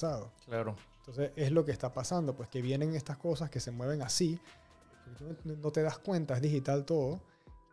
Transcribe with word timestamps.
pasado. 0.00 0.32
Claro. 0.46 0.76
Entonces 0.98 1.32
es 1.36 1.52
lo 1.52 1.64
que 1.64 1.72
está 1.72 1.92
pasando, 1.92 2.34
pues 2.34 2.48
que 2.48 2.62
vienen 2.62 2.94
estas 2.94 3.16
cosas 3.16 3.50
que 3.50 3.60
se 3.60 3.70
mueven 3.70 4.02
así, 4.02 4.38
no 5.44 5.70
te 5.72 5.82
das 5.82 5.98
cuenta, 5.98 6.34
es 6.34 6.42
digital 6.42 6.84
todo, 6.84 7.20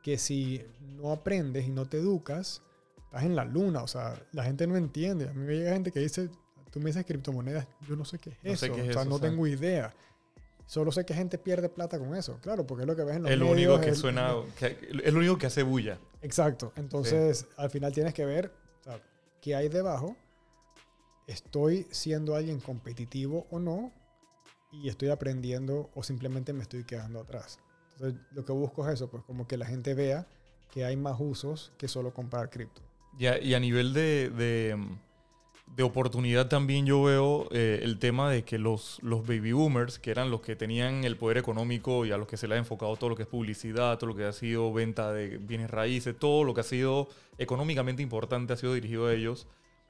que 0.02 0.18
si 0.18 0.66
no 0.96 1.12
aprendes 1.12 1.68
y 1.68 1.72
no 1.72 1.86
te 1.86 1.98
educas, 1.98 2.62
estás 3.06 3.24
en 3.24 3.36
la 3.36 3.46
luna, 3.46 3.84
o 3.84 3.88
sea, 3.88 4.20
la 4.32 4.44
gente 4.44 4.66
no 4.66 4.76
entiende. 4.76 5.30
A 5.30 5.34
mí 5.34 5.46
me 5.46 5.56
llega 5.56 5.74
gente 5.74 5.92
que 5.92 6.00
dice, 6.00 6.30
tú 6.72 6.80
me 6.80 6.88
dices 6.88 7.06
criptomonedas, 7.06 7.68
yo 7.88 7.96
no 7.96 8.06
sé 8.06 8.18
qué 8.18 8.32
es 8.44 8.64
eso, 8.64 8.74
o 8.74 8.94
sea, 8.94 9.06
no 9.06 9.20
tengo 9.20 9.46
idea. 9.46 9.94
Solo 10.66 10.92
sé 10.92 11.06
que 11.06 11.14
gente 11.14 11.38
pierde 11.38 11.70
plata 11.70 11.98
con 11.98 12.14
eso, 12.16 12.40
claro, 12.42 12.66
porque 12.66 12.84
es 12.84 12.88
lo 12.88 12.96
que 12.96 13.04
ves 13.04 13.18
en 13.18 13.24
los 13.24 13.32
es 13.32 13.38
lo 13.38 13.52
Único 13.52 13.80
que 13.80 13.96
suena, 13.96 14.36
es 14.60 15.14
lo 15.14 15.20
único 15.20 15.38
que 15.38 15.46
hace 15.46 15.64
bulla. 15.64 15.98
Exacto, 16.22 16.74
entonces 16.76 17.46
al 17.56 17.70
final 17.70 17.94
tienes 17.94 18.14
que 18.14 18.26
ver 18.26 18.52
qué 19.42 19.56
hay 19.56 19.70
debajo 19.70 20.18
estoy 21.28 21.86
siendo 21.92 22.36
alguien 22.36 22.60
competitivo 22.60 23.46
o 23.52 23.60
no 23.60 23.92
y 24.72 24.90
estoy 24.90 25.10
aprendiendo 25.10 25.90
o 25.94 26.04
simplemente 26.04 26.54
me 26.54 26.64
estoy 26.64 26.86
quedando 26.86 27.20
atrás. 27.20 27.60
Entonces, 27.94 28.20
lo 28.32 28.46
que 28.46 28.54
busco 28.54 28.88
es 28.88 28.96
eso, 28.96 29.10
pues 29.10 29.24
como 29.24 29.48
que 29.48 29.58
la 29.58 29.66
gente 29.66 29.94
vea 29.94 30.28
que 30.72 30.86
hay 30.86 30.96
más 30.96 31.18
usos 31.20 31.74
que 31.78 31.88
solo 31.88 32.14
comprar 32.14 32.50
cripto. 32.50 32.82
Y 33.18 33.54
a 33.54 33.60
nivel 33.60 33.94
de, 33.94 34.30
de, 35.76 35.84
oportunidad 35.84 36.50
también 36.50 36.86
yo 36.86 37.02
veo 37.04 37.48
eh, 37.52 37.80
el 37.82 37.98
tema 37.98 38.30
de 38.30 38.44
que 38.44 38.60
los, 38.60 39.00
los 39.02 39.26
baby 39.26 39.54
boomers, 39.54 39.98
que 39.98 40.12
eran 40.12 40.30
los 40.30 40.42
que 40.42 40.56
tenían 40.56 41.04
el 41.04 41.18
poder 41.18 41.40
económico 41.40 42.06
y 42.06 42.12
a 42.12 42.18
los 42.18 42.28
que 42.28 42.38
se 42.38 42.48
le 42.48 42.56
ha 42.56 42.58
enfocado 42.60 42.96
todo 42.96 43.10
lo 43.10 43.16
que 43.16 43.24
es 43.24 43.28
publicidad, 43.28 43.98
todo 43.98 44.12
lo 44.12 44.16
que 44.16 44.26
ha 44.26 44.34
sido 44.34 44.72
venta 44.72 45.12
de 45.12 45.40
bienes 45.40 45.72
raíces, 45.72 46.16
todo 46.18 46.44
lo 46.44 46.54
que 46.54 46.62
ha 46.62 46.64
sido 46.64 47.08
económicamente 47.40 48.04
importante 48.04 48.54
ha 48.54 48.58
sido 48.58 48.76
dirigido 48.76 49.08
a 49.08 49.14
ellos. 49.14 49.48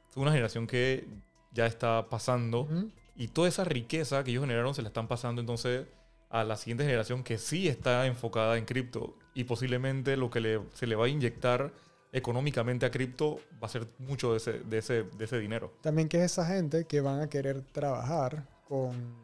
Es 0.09 0.15
una 0.15 0.31
generación 0.31 0.65
que 0.65 1.05
ya 1.51 1.65
está 1.65 2.07
pasando 2.09 2.67
y 3.15 3.29
toda 3.29 3.47
esa 3.47 3.63
riqueza 3.63 4.23
que 4.23 4.31
ellos 4.31 4.43
generaron 4.43 4.73
se 4.75 4.81
la 4.81 4.89
están 4.89 5.07
pasando 5.07 5.41
entonces 5.41 5.87
a 6.29 6.43
la 6.43 6.57
siguiente 6.57 6.83
generación 6.83 7.23
que 7.23 7.37
sí 7.37 7.67
está 7.67 8.05
enfocada 8.05 8.57
en 8.57 8.65
cripto 8.65 9.15
y 9.33 9.45
posiblemente 9.45 10.17
lo 10.17 10.29
que 10.29 10.61
se 10.73 10.87
le 10.87 10.95
va 10.95 11.05
a 11.05 11.09
inyectar 11.09 11.71
económicamente 12.11 12.85
a 12.85 12.91
cripto 12.91 13.39
va 13.61 13.67
a 13.67 13.69
ser 13.69 13.87
mucho 13.99 14.31
de 14.31 14.37
ese, 14.37 14.53
de, 14.59 14.77
ese, 14.77 15.03
de 15.03 15.25
ese 15.25 15.39
dinero. 15.39 15.73
También 15.81 16.07
que 16.09 16.17
es 16.17 16.31
esa 16.31 16.45
gente 16.45 16.85
que 16.85 17.01
van 17.01 17.21
a 17.21 17.29
querer 17.29 17.61
trabajar 17.61 18.47
con 18.67 19.15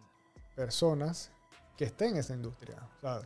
personas 0.56 1.32
que 1.78 1.86
estén 1.86 2.10
en 2.12 2.18
esa 2.18 2.34
industria. 2.36 2.78
O 2.98 3.02
sea, 3.02 3.22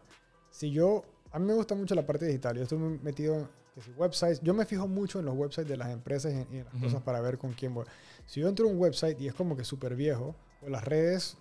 si 0.49 0.71
yo, 0.71 1.03
a 1.31 1.39
mí 1.39 1.45
me 1.45 1.53
gusta 1.53 1.75
mucho 1.75 1.95
la 1.95 2.05
parte 2.05 2.25
digital, 2.25 2.55
yo 2.57 2.63
estoy 2.63 2.77
metido 2.79 3.49
que 3.77 3.83
si 3.83 3.91
websites, 3.91 4.41
yo 4.41 4.55
me 4.55 4.65
fijo 4.65 4.87
mucho 4.87 5.19
en 5.19 5.25
los 5.25 5.35
websites 5.35 5.69
de 5.69 5.77
las 5.77 5.89
empresas 5.89 6.33
y 6.33 6.57
en, 6.57 6.65
las 6.65 6.81
cosas 6.81 7.03
para 7.03 7.21
ver 7.21 7.37
con 7.37 7.53
quién 7.53 7.75
voy. 7.75 7.85
Si 8.25 8.39
yo 8.39 8.47
entro 8.47 8.67
a 8.67 8.71
un 8.71 8.79
website 8.79 9.21
y 9.21 9.27
es 9.27 9.35
como 9.35 9.55
que 9.55 9.63
súper 9.63 9.95
viejo, 9.95 10.35
o 10.65 10.69
las 10.69 10.83
redes 10.83 11.37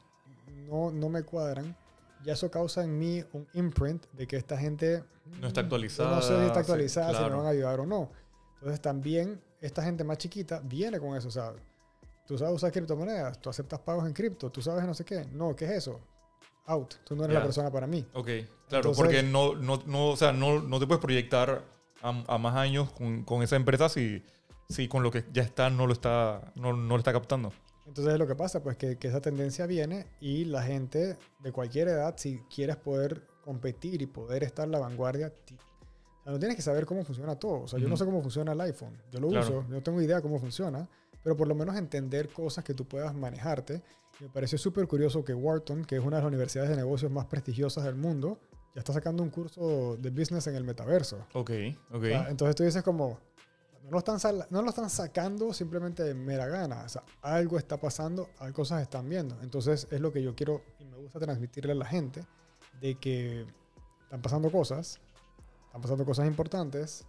no, 0.69 0.91
no 0.91 1.09
me 1.09 1.23
cuadran, 1.23 1.75
ya 2.25 2.35
eso 2.35 2.51
causa 2.51 2.85
en 2.85 2.99
mí 2.99 3.25
un 3.33 3.47
imprint 3.55 4.05
de 4.13 4.27
que 4.27 4.37
esta 4.37 4.59
gente 4.59 5.03
no 5.41 5.49
está 5.49 5.63
actualizada. 5.63 6.17
No 6.17 6.21
sé 6.21 6.39
si 6.39 6.47
está 6.47 6.61
actualizada, 6.61 7.17
si 7.17 7.31
me 7.31 7.37
van 7.37 7.47
a 7.47 7.51
ayudar 7.51 7.81
o 7.81 7.87
no. 7.87 8.11
Entonces 8.57 8.83
también 8.83 9.41
esta 9.63 9.83
gente 9.83 10.05
más 10.05 10.19
chiquita 10.19 10.61
viene 10.63 11.01
con 11.01 11.17
eso. 11.17 11.29
O 11.29 11.31
sea, 11.31 11.55
tú 12.27 12.37
sabes 12.37 12.55
usar 12.55 12.71
criptomonedas, 12.71 13.41
tú 13.41 13.49
aceptas 13.49 13.81
pagos 13.81 14.07
en 14.07 14.13
cripto, 14.13 14.51
tú 14.51 14.61
sabes 14.61 14.85
no 14.85 14.93
sé 14.93 15.07
qué. 15.07 15.25
No, 15.33 15.57
¿qué 15.57 15.65
es 15.65 15.71
eso? 15.71 16.01
Out. 16.67 16.97
Tú 17.03 17.17
no 17.17 17.25
eres 17.25 17.37
la 17.37 17.43
persona 17.45 17.71
para 17.71 17.87
mí. 17.87 18.05
Ok, 18.13 18.29
claro, 18.69 18.93
porque 18.93 19.23
no, 19.23 19.55
no, 19.55 19.83
no, 19.87 20.09
o 20.09 20.17
sea, 20.19 20.33
no, 20.33 20.61
no 20.61 20.79
te 20.79 20.87
puedes 20.87 21.01
proyectar 21.01 21.76
a, 22.03 22.39
más 22.39 22.57
años 22.57 22.93
con, 22.93 23.25
con, 23.25 23.43
esa 23.43 23.57
empresa 23.57 23.89
si, 23.89 24.23
si 24.69 24.89
con 24.89 25.03
lo 25.03 25.11
que 25.11 25.25
ya 25.33 25.43
está 25.43 25.71
no 25.71 25.87
lo 25.87 25.93
está, 25.93 26.53
no, 26.55 26.73
no 26.73 26.95
lo 26.95 26.99
está 26.99 27.13
captando. 27.13 27.53
Entonces 27.87 28.19
lo 28.19 28.27
que 28.27 28.35
pasa, 28.35 28.63
pues 28.63 28.77
que, 28.77 28.97
que, 28.97 29.09
esa 29.09 29.21
tendencia 29.21 29.67
viene 29.67 30.07
y 30.21 30.45
la 30.45 30.63
gente 30.63 31.17
de 31.41 31.53
cualquier 31.53 31.89
edad, 31.89 32.15
si 32.17 32.41
quieres 32.53 32.77
poder 32.77 33.23
competir 33.43 34.03
y 34.03 34.07
poder 34.07 34.43
estar 34.43 34.67
en 34.67 34.73
la 34.73 34.81
vanguardia, 34.81 35.33
no 36.25 36.39
tienes 36.39 36.57
que 36.57 36.63
saber 36.63 36.85
cómo 36.87 37.05
funciona 37.05 37.37
todo. 37.37 37.63
O 37.63 37.69
sea, 37.69 37.79
yo 37.79 37.89
no 37.89 37.97
sé 37.97 38.05
cómo 38.05 38.21
funciona 38.21 38.53
el 38.53 38.61
iPhone. 38.61 39.01
Yo 39.13 39.21
lo 39.21 39.29
uso, 39.29 39.65
no 39.69 39.81
tengo 39.83 40.03
idea 40.03 40.21
cómo 40.21 40.41
funciona, 40.41 40.89
pero 41.23 41.37
por 41.37 41.47
lo 41.47 41.55
menos 41.55 41.77
entender 41.77 42.29
cosas 42.29 42.65
que 42.65 42.75
tú 42.75 42.85
puedas 42.85 43.15
manejarte. 43.15 43.83
Me 44.19 44.29
pareció 44.29 44.59
súper 44.59 44.89
curioso 44.89 45.25
que 45.25 45.35
Wharton, 45.35 45.85
que 45.85 45.97
es 45.97 46.03
una 46.03 46.17
de 46.17 46.23
las 46.23 46.29
universidades 46.29 46.71
de 46.71 46.77
negocios 46.77 47.13
más 47.13 47.27
prestigiosas 47.27 47.85
del 47.85 47.95
mundo, 47.95 48.41
ya 48.77 48.81
está 48.81 48.93
sacando 48.93 49.23
un 49.23 49.31
curso 49.31 49.97
de 49.97 50.11
business 50.11 50.47
en 50.49 50.55
el 50.55 50.63
metaverso. 50.63 51.17
Ok, 51.33 51.51
ok. 51.95 52.05
entonces 52.29 52.55
tú 52.55 52.63
dices 52.63 52.83
como, 52.83 53.19
no 53.85 53.91
lo, 53.91 53.99
están 53.99 54.19
no 54.51 54.61
lo 54.61 54.69
están 54.69 54.91
sacando 54.91 55.55
simplemente 55.55 56.03
de 56.03 56.13
mera 56.13 56.47
gana. 56.47 56.83
O 56.85 56.89
sea, 56.91 57.03
algo 57.23 57.57
está 57.57 57.81
pasando, 57.81 58.29
hay 58.39 58.53
cosas 58.53 58.83
están 58.83 59.09
viendo. 59.09 59.41
Entonces 59.41 59.89
es 59.91 59.99
lo 59.99 60.13
que 60.13 60.23
yo 60.23 60.35
quiero 60.35 60.63
y 60.79 60.85
me 60.85 60.99
gusta 60.99 61.19
transmitirle 61.19 61.73
a 61.73 61.75
la 61.75 61.87
gente, 61.87 62.27
de 62.79 62.97
que 62.97 63.47
están 64.03 64.21
pasando 64.21 64.53
cosas, 64.53 65.01
están 65.69 65.81
pasando 65.81 66.05
cosas 66.05 66.27
importantes 66.27 67.07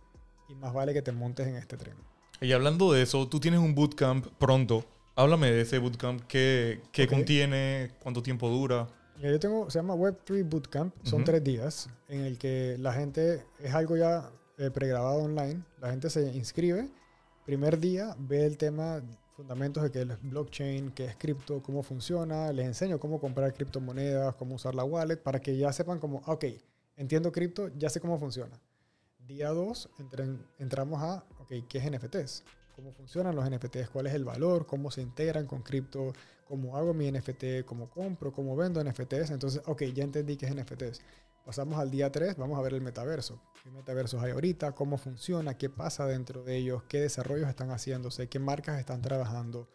y 0.48 0.56
más 0.56 0.72
vale 0.74 0.94
que 0.94 1.02
te 1.02 1.12
montes 1.12 1.48
en 1.48 1.58
este 1.58 1.76
tren. 1.76 1.98
Y 2.40 2.54
hablando 2.54 2.94
de 2.94 3.02
eso, 3.02 3.28
tú 3.28 3.42
tienes 3.42 3.60
un 3.60 3.76
bootcamp 3.76 4.26
pronto. 4.38 4.86
Háblame 5.18 5.52
de 5.52 5.62
ese 5.62 5.80
bootcamp. 5.80 6.22
¿Qué, 6.28 6.82
qué 6.94 7.08
contiene? 7.08 7.92
¿Cuánto 8.02 8.24
tiempo 8.24 8.48
dura? 8.48 8.88
Yo 9.22 9.40
tengo, 9.40 9.70
se 9.70 9.80
llama 9.80 9.96
Web3 9.96 10.48
Bootcamp, 10.48 10.94
son 11.04 11.24
tres 11.24 11.44
días 11.44 11.90
en 12.08 12.22
el 12.22 12.38
que 12.38 12.78
la 12.80 12.94
gente, 12.94 13.46
es 13.60 13.74
algo 13.74 13.98
ya 13.98 14.30
eh, 14.58 14.70
pregrabado 14.70 15.20
online, 15.20 15.64
la 15.80 15.90
gente 15.90 16.10
se 16.10 16.32
inscribe, 16.34 16.90
primer 17.46 17.80
día 17.80 18.16
ve 18.20 18.46
el 18.46 18.58
tema, 18.58 19.02
fundamentos 19.36 19.84
de 19.84 19.92
que 19.92 20.02
es 20.02 20.22
blockchain, 20.22 20.92
qué 20.92 21.06
es 21.06 21.16
cripto, 21.16 21.62
cómo 21.62 21.84
funciona, 21.84 22.52
les 22.52 22.66
enseño 22.66 23.00
cómo 23.00 23.20
comprar 23.20 23.54
criptomonedas, 23.54 24.36
cómo 24.36 24.56
usar 24.56 24.76
la 24.76 24.84
wallet, 24.84 25.18
para 25.18 25.40
que 25.40 25.58
ya 25.58 25.72
sepan 25.72 26.00
como, 26.00 26.22
ok, 26.26 26.46
entiendo 26.96 27.32
cripto, 27.32 27.70
ya 27.78 27.90
sé 27.90 28.00
cómo 28.00 28.20
funciona. 28.20 28.60
Día 29.28 29.50
2 29.50 29.90
entramos 30.58 31.04
a, 31.04 31.24
ok, 31.40 31.68
¿qué 31.68 31.80
es 31.80 31.92
NFTs? 31.92 32.44
¿Cómo 32.76 32.92
funcionan 32.92 33.36
los 33.36 33.50
NFTs? 33.50 33.90
¿Cuál 33.90 34.08
es 34.08 34.14
el 34.14 34.24
valor? 34.24 34.68
¿Cómo 34.68 34.92
se 34.92 35.02
integran 35.02 35.48
con 35.48 35.64
cripto? 35.64 36.14
Cómo 36.48 36.78
hago 36.78 36.94
mi 36.94 37.12
NFT, 37.12 37.66
cómo 37.66 37.90
compro, 37.90 38.32
cómo 38.32 38.56
vendo 38.56 38.84
NFTs. 38.84 39.32
Entonces, 39.32 39.62
ok, 39.66 39.84
ya 39.94 40.04
entendí 40.04 40.38
que 40.38 40.46
es 40.46 40.56
NFTs. 40.56 41.02
Pasamos 41.46 41.80
al 41.80 41.90
día 41.90 42.12
3, 42.12 42.36
vamos 42.38 42.60
a 42.60 42.62
ver 42.62 42.74
el 42.74 42.82
metaverso. 42.82 43.42
¿Qué 43.64 43.72
metaversos 43.72 44.22
hay 44.22 44.32
ahorita? 44.32 44.74
¿Cómo 44.74 44.98
funciona? 44.98 45.58
¿Qué 45.58 45.70
pasa 45.70 46.06
dentro 46.06 46.44
de 46.44 46.58
ellos? 46.58 46.84
¿Qué 46.90 47.00
desarrollos 47.00 47.48
están 47.48 47.72
haciéndose? 47.72 48.28
¿Qué 48.28 48.40
marcas 48.40 48.80
están 48.80 49.02
trabajando? 49.02 49.68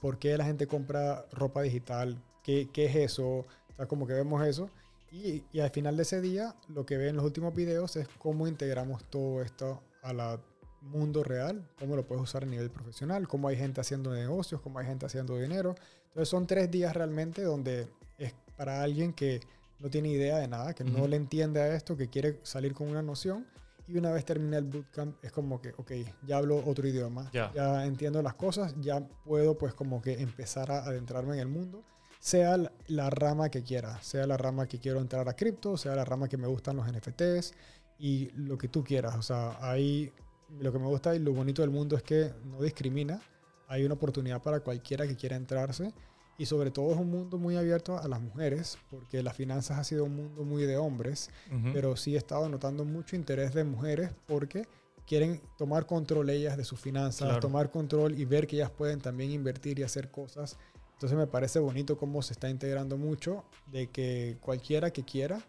¿Por 0.00 0.18
qué 0.18 0.36
la 0.36 0.44
gente 0.44 0.66
compra 0.66 1.26
ropa 1.32 1.62
digital? 1.62 2.20
¿Qué, 2.42 2.68
qué 2.72 2.86
es 2.86 2.96
eso? 2.96 3.46
O 3.78 3.86
como 3.86 4.06
que 4.06 4.14
vemos 4.14 4.44
eso. 4.44 4.68
Y, 5.12 5.60
al 5.60 5.70
final 5.70 5.96
de 5.96 6.04
ese 6.04 6.22
día, 6.22 6.56
lo 6.68 6.86
que 6.86 7.08
en 7.08 7.16
los 7.16 7.24
últimos 7.24 7.54
videos 7.54 7.96
es 7.96 8.08
cómo 8.18 8.48
integramos 8.48 9.04
todo 9.04 9.42
esto 9.42 9.82
a 10.02 10.14
la 10.14 10.40
mundo 10.82 11.22
real, 11.22 11.68
cómo 11.78 11.96
lo 11.96 12.06
puedes 12.06 12.22
usar 12.22 12.42
a 12.42 12.46
nivel 12.46 12.70
profesional, 12.70 13.28
cómo 13.28 13.48
hay 13.48 13.56
gente 13.56 13.80
haciendo 13.80 14.12
negocios, 14.12 14.60
cómo 14.60 14.78
hay 14.78 14.86
gente 14.86 15.06
haciendo 15.06 15.38
dinero. 15.38 15.74
Entonces 16.08 16.28
son 16.28 16.46
tres 16.46 16.70
días 16.70 16.94
realmente 16.94 17.42
donde 17.42 17.88
es 18.18 18.34
para 18.56 18.82
alguien 18.82 19.12
que 19.12 19.40
no 19.78 19.90
tiene 19.90 20.10
idea 20.10 20.38
de 20.38 20.48
nada, 20.48 20.74
que 20.74 20.84
no 20.84 21.08
le 21.08 21.16
entiende 21.16 21.60
a 21.60 21.74
esto, 21.74 21.96
que 21.96 22.08
quiere 22.08 22.38
salir 22.42 22.74
con 22.74 22.88
una 22.88 23.02
noción. 23.02 23.46
Y 23.88 23.96
una 23.96 24.12
vez 24.12 24.24
termina 24.24 24.58
el 24.58 24.64
bootcamp 24.64 25.22
es 25.24 25.32
como 25.32 25.60
que, 25.60 25.70
ok, 25.76 25.90
ya 26.24 26.36
hablo 26.36 26.62
otro 26.64 26.86
idioma, 26.86 27.30
ya 27.32 27.84
entiendo 27.84 28.22
las 28.22 28.34
cosas, 28.34 28.74
ya 28.80 29.00
puedo 29.24 29.58
pues 29.58 29.74
como 29.74 30.00
que 30.00 30.22
empezar 30.22 30.70
a 30.70 30.84
adentrarme 30.84 31.34
en 31.34 31.40
el 31.40 31.48
mundo, 31.48 31.82
sea 32.20 32.56
la 32.86 33.10
rama 33.10 33.50
que 33.50 33.64
quiera, 33.64 34.00
sea 34.00 34.24
la 34.28 34.36
rama 34.36 34.68
que 34.68 34.78
quiero 34.78 35.00
entrar 35.00 35.28
a 35.28 35.34
cripto, 35.34 35.76
sea 35.76 35.96
la 35.96 36.04
rama 36.04 36.28
que 36.28 36.36
me 36.36 36.46
gustan 36.46 36.76
los 36.76 36.86
NFTs 36.86 37.54
y 37.98 38.30
lo 38.36 38.56
que 38.56 38.68
tú 38.68 38.84
quieras. 38.84 39.16
O 39.16 39.22
sea, 39.22 39.58
ahí 39.60 40.12
lo 40.60 40.72
que 40.72 40.78
me 40.78 40.86
gusta 40.86 41.14
y 41.14 41.18
lo 41.18 41.32
bonito 41.32 41.62
del 41.62 41.70
mundo 41.70 41.96
es 41.96 42.02
que 42.02 42.32
no 42.44 42.60
discrimina. 42.62 43.20
Hay 43.68 43.84
una 43.84 43.94
oportunidad 43.94 44.42
para 44.42 44.60
cualquiera 44.60 45.06
que 45.06 45.16
quiera 45.16 45.36
entrarse. 45.36 45.92
Y 46.38 46.46
sobre 46.46 46.70
todo 46.70 46.92
es 46.92 46.98
un 46.98 47.10
mundo 47.10 47.38
muy 47.38 47.56
abierto 47.56 47.98
a 47.98 48.08
las 48.08 48.20
mujeres, 48.20 48.78
porque 48.90 49.22
las 49.22 49.36
finanzas 49.36 49.78
ha 49.78 49.84
sido 49.84 50.04
un 50.04 50.16
mundo 50.16 50.44
muy 50.44 50.64
de 50.64 50.76
hombres, 50.76 51.30
pero 51.72 51.94
sí 51.94 52.14
he 52.14 52.18
estado 52.18 52.48
notando 52.48 52.84
mucho 52.84 53.16
interés 53.16 53.52
de 53.52 53.64
mujeres 53.64 54.10
porque 54.26 54.66
quieren 55.06 55.40
tomar 55.58 55.86
control 55.86 56.30
ellas 56.30 56.56
de 56.56 56.64
sus 56.64 56.80
finanzas, 56.80 57.38
tomar 57.40 57.70
control 57.70 58.18
y 58.18 58.24
ver 58.24 58.46
que 58.46 58.56
ellas 58.56 58.70
pueden 58.70 59.00
también 59.00 59.30
invertir 59.30 59.78
y 59.78 59.82
hacer 59.82 60.10
cosas. 60.10 60.58
Entonces 60.94 61.18
me 61.18 61.26
parece 61.26 61.58
bonito 61.58 61.98
cómo 61.98 62.22
se 62.22 62.32
está 62.32 62.48
integrando 62.48 62.96
mucho 62.96 63.44
de 63.70 63.88
que 63.88 64.38
cualquiera 64.40 64.90
que 64.90 65.04
quiera 65.04 65.44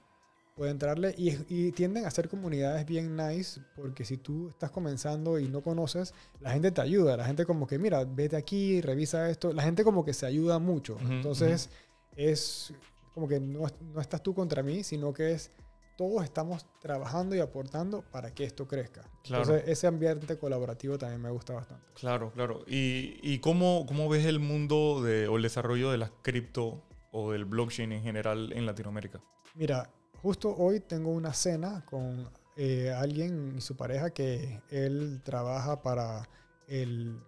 puede 0.55 0.71
entrarle 0.71 1.13
y, 1.17 1.71
tienden 1.71 2.05
a 2.05 2.11
ser 2.11 2.29
comunidades 2.29 2.85
bien 2.85 3.15
nice 3.15 3.61
porque 3.75 4.05
si 4.05 4.17
tú 4.17 4.50
estás 4.50 4.71
comenzando 4.71 5.39
y 5.39 5.47
no 5.47 5.61
conoces, 5.61 6.13
la 6.39 6.51
gente 6.51 6.71
te 6.71 6.81
ayuda, 6.81 7.17
la 7.17 7.25
gente 7.25 7.45
como 7.45 7.67
que 7.67 7.79
mira, 7.79 8.03
vete 8.05 8.35
aquí, 8.35 8.81
revisa 8.81 9.29
esto, 9.29 9.51
la 9.53 9.63
gente 9.63 9.83
como 9.83 10.05
que 10.05 10.13
se 10.13 10.25
ayuda 10.25 10.59
mucho. 10.59 10.97
Entonces 11.01 11.69
es 12.15 12.73
como 13.13 13.27
que 13.27 13.39
no, 13.39 13.67
no, 13.94 14.01
estás 14.01 14.21
tú 14.21 14.33
contra 14.33 14.63
mí, 14.63 14.83
sino 14.83 15.13
que 15.13 15.31
es 15.33 15.51
todos 15.95 16.23
estamos 16.23 16.65
trabajando 16.79 17.35
y 17.35 17.39
aportando 17.39 18.01
para 18.01 18.33
que 18.33 18.44
esto 18.44 18.67
crezca. 18.67 19.03
Claro. 19.23 19.44
Entonces, 19.44 19.69
ese 19.69 19.85
ambiente 19.85 20.38
colaborativo 20.39 20.97
también 20.97 21.21
me 21.21 21.29
gusta 21.29 21.53
bastante. 21.53 21.85
Claro, 21.94 22.31
claro. 22.31 22.63
¿Y, 22.67 23.19
y 23.21 23.39
cómo, 23.39 23.85
cómo 23.88 24.09
ves 24.09 24.25
el 24.25 24.39
mundo 24.39 25.03
de, 25.03 25.27
o 25.27 25.38
el 25.38 25.44
desarrollo 25.44 25.91
de 25.91 26.00
las 26.00 26.11
cripto 26.23 26.83
o 27.11 27.31
del 27.31 27.45
blockchain 27.45 27.91
en 27.91 28.01
general 28.01 28.51
en 28.53 28.65
Latinoamérica? 28.65 29.21
Mira, 29.53 29.88
justo 30.24 30.56
hoy 30.58 30.80
tengo 30.80 31.12
una 31.12 31.34
cena 31.34 31.86
con 31.86 32.28
eh, 32.56 32.92
alguien 32.92 33.56
y 33.58 33.62
su 33.62 33.75
pareja 33.75 34.10
que 34.12 34.62
él 34.72 35.22
trabaja 35.24 35.81
para 35.84 36.28
el 36.68 37.20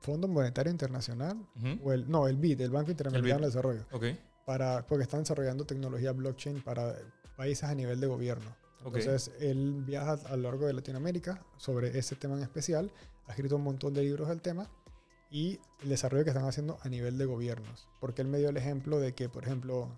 Fondo 0.00 0.28
Monetario 0.28 0.70
Internacional, 0.70 1.36
Ujú. 1.56 1.88
o 1.88 1.92
el, 1.92 2.10
no, 2.10 2.26
el 2.26 2.36
BID, 2.36 2.62
el 2.62 2.70
Banco 2.70 2.90
Interamericano 2.90 3.40
de 3.40 3.46
Desarrollo, 3.46 3.84
Ok, 3.92 4.04
para, 4.46 4.86
porque 4.86 5.02
están 5.02 5.20
desarrollando 5.20 5.66
tecnología 5.66 6.12
blockchain 6.12 6.62
para 6.62 6.96
países 7.36 7.64
a 7.64 7.74
nivel 7.74 8.00
de 8.00 8.06
gobierno. 8.06 8.56
Entonces, 8.78 9.30
él 9.40 9.82
viaja 9.84 10.12
a 10.12 10.36
lo 10.36 10.44
largo 10.44 10.66
de 10.66 10.72
Latinoamérica 10.72 11.44
sobre 11.58 11.98
ese 11.98 12.16
tema 12.16 12.34
en 12.36 12.42
especial, 12.42 12.90
ha 13.26 13.30
escrito 13.32 13.56
un 13.56 13.62
montón 13.62 13.92
de 13.92 14.02
libros 14.02 14.28
del 14.28 14.40
tema 14.40 14.70
y 15.30 15.60
el 15.82 15.90
desarrollo 15.90 16.24
que 16.24 16.30
están 16.30 16.46
haciendo 16.46 16.78
a 16.80 16.88
nivel 16.88 17.18
de 17.18 17.26
gobiernos. 17.26 17.88
Porque 18.00 18.22
él 18.22 18.28
me 18.28 18.38
dio 18.38 18.48
el 18.48 18.56
ejemplo 18.56 18.98
de 18.98 19.12
que, 19.14 19.28
por 19.28 19.44
ejemplo, 19.44 19.90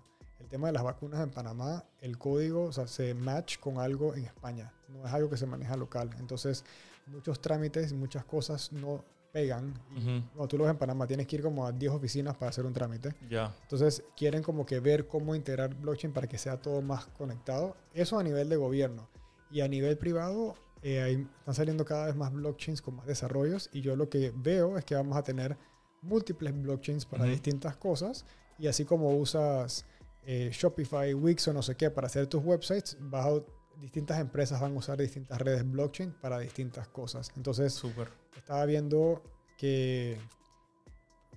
el 0.43 0.49
tema 0.49 0.67
de 0.67 0.73
las 0.73 0.83
vacunas 0.83 1.21
en 1.23 1.29
Panamá, 1.31 1.83
el 2.01 2.17
código 2.17 2.65
o 2.65 2.71
sea, 2.71 2.85
se 2.87 3.13
match 3.13 3.57
con 3.59 3.77
algo 3.79 4.13
en 4.13 4.25
España, 4.25 4.71
no 4.89 5.05
es 5.07 5.13
algo 5.13 5.29
que 5.29 5.37
se 5.37 5.45
maneja 5.45 5.75
local. 5.77 6.09
Entonces, 6.19 6.63
muchos 7.07 7.41
trámites 7.41 7.91
y 7.91 7.95
muchas 7.95 8.25
cosas 8.25 8.71
no 8.71 9.03
pegan. 9.31 9.73
Y 9.95 9.99
Ujú. 9.99 10.25
Cuando 10.33 10.47
tú 10.47 10.57
lo 10.57 10.65
ves 10.65 10.71
en 10.71 10.77
Panamá, 10.77 11.07
tienes 11.07 11.25
que 11.25 11.37
ir 11.37 11.41
como 11.41 11.65
a 11.65 11.71
10 11.71 11.91
oficinas 11.91 12.35
para 12.37 12.49
hacer 12.49 12.65
un 12.65 12.73
trámite. 12.73 13.15
ya. 13.29 13.51
Entonces 13.63 14.03
quieren 14.15 14.43
como 14.43 14.65
que 14.65 14.79
ver 14.79 15.07
cómo 15.07 15.33
integrar 15.33 15.73
blockchain 15.73 16.13
para 16.13 16.27
que 16.27 16.37
sea 16.37 16.61
todo 16.61 16.81
más 16.81 17.07
conectado. 17.07 17.75
Eso 17.93 18.19
a 18.19 18.23
nivel 18.23 18.47
de 18.49 18.57
gobierno. 18.57 19.07
Y 19.49 19.61
a 19.61 19.67
nivel 19.67 19.97
privado 19.97 20.55
eh, 20.83 21.01
hay- 21.01 21.27
están 21.39 21.55
saliendo 21.55 21.85
cada 21.85 22.07
vez 22.07 22.15
más 22.15 22.31
blockchains 22.33 22.81
con 22.81 22.95
más 22.97 23.07
desarrollos. 23.07 23.69
Y 23.71 23.79
yo 23.81 23.95
lo 23.95 24.09
que 24.09 24.33
veo 24.35 24.77
es 24.77 24.83
que 24.85 24.95
vamos 24.95 25.15
a 25.17 25.23
tener 25.23 25.57
múltiples 26.01 26.53
blockchains 26.61 27.05
para 27.05 27.23
Ujú. 27.23 27.31
distintas 27.31 27.77
cosas. 27.77 28.25
Y 28.59 28.67
así 28.67 28.83
como 28.85 29.15
usas 29.17 29.85
eh, 30.25 30.49
Shopify, 30.53 31.13
Wix 31.13 31.47
o 31.47 31.53
no 31.53 31.61
sé 31.61 31.75
qué 31.75 31.89
para 31.91 32.07
hacer 32.07 32.27
tus 32.27 32.43
websites, 32.43 32.97
vas 32.99 33.25
a- 33.25 33.43
distintas 33.79 34.19
empresas 34.19 34.61
van 34.61 34.73
a 34.75 34.77
usar 34.77 34.97
distintas 34.99 35.39
redes 35.41 35.69
blockchain 35.69 36.11
para 36.21 36.39
distintas 36.39 36.87
cosas. 36.87 37.31
Entonces 37.35 37.73
Súper. 37.73 38.07
estaba 38.37 38.65
viendo 38.65 39.23
que 39.57 40.17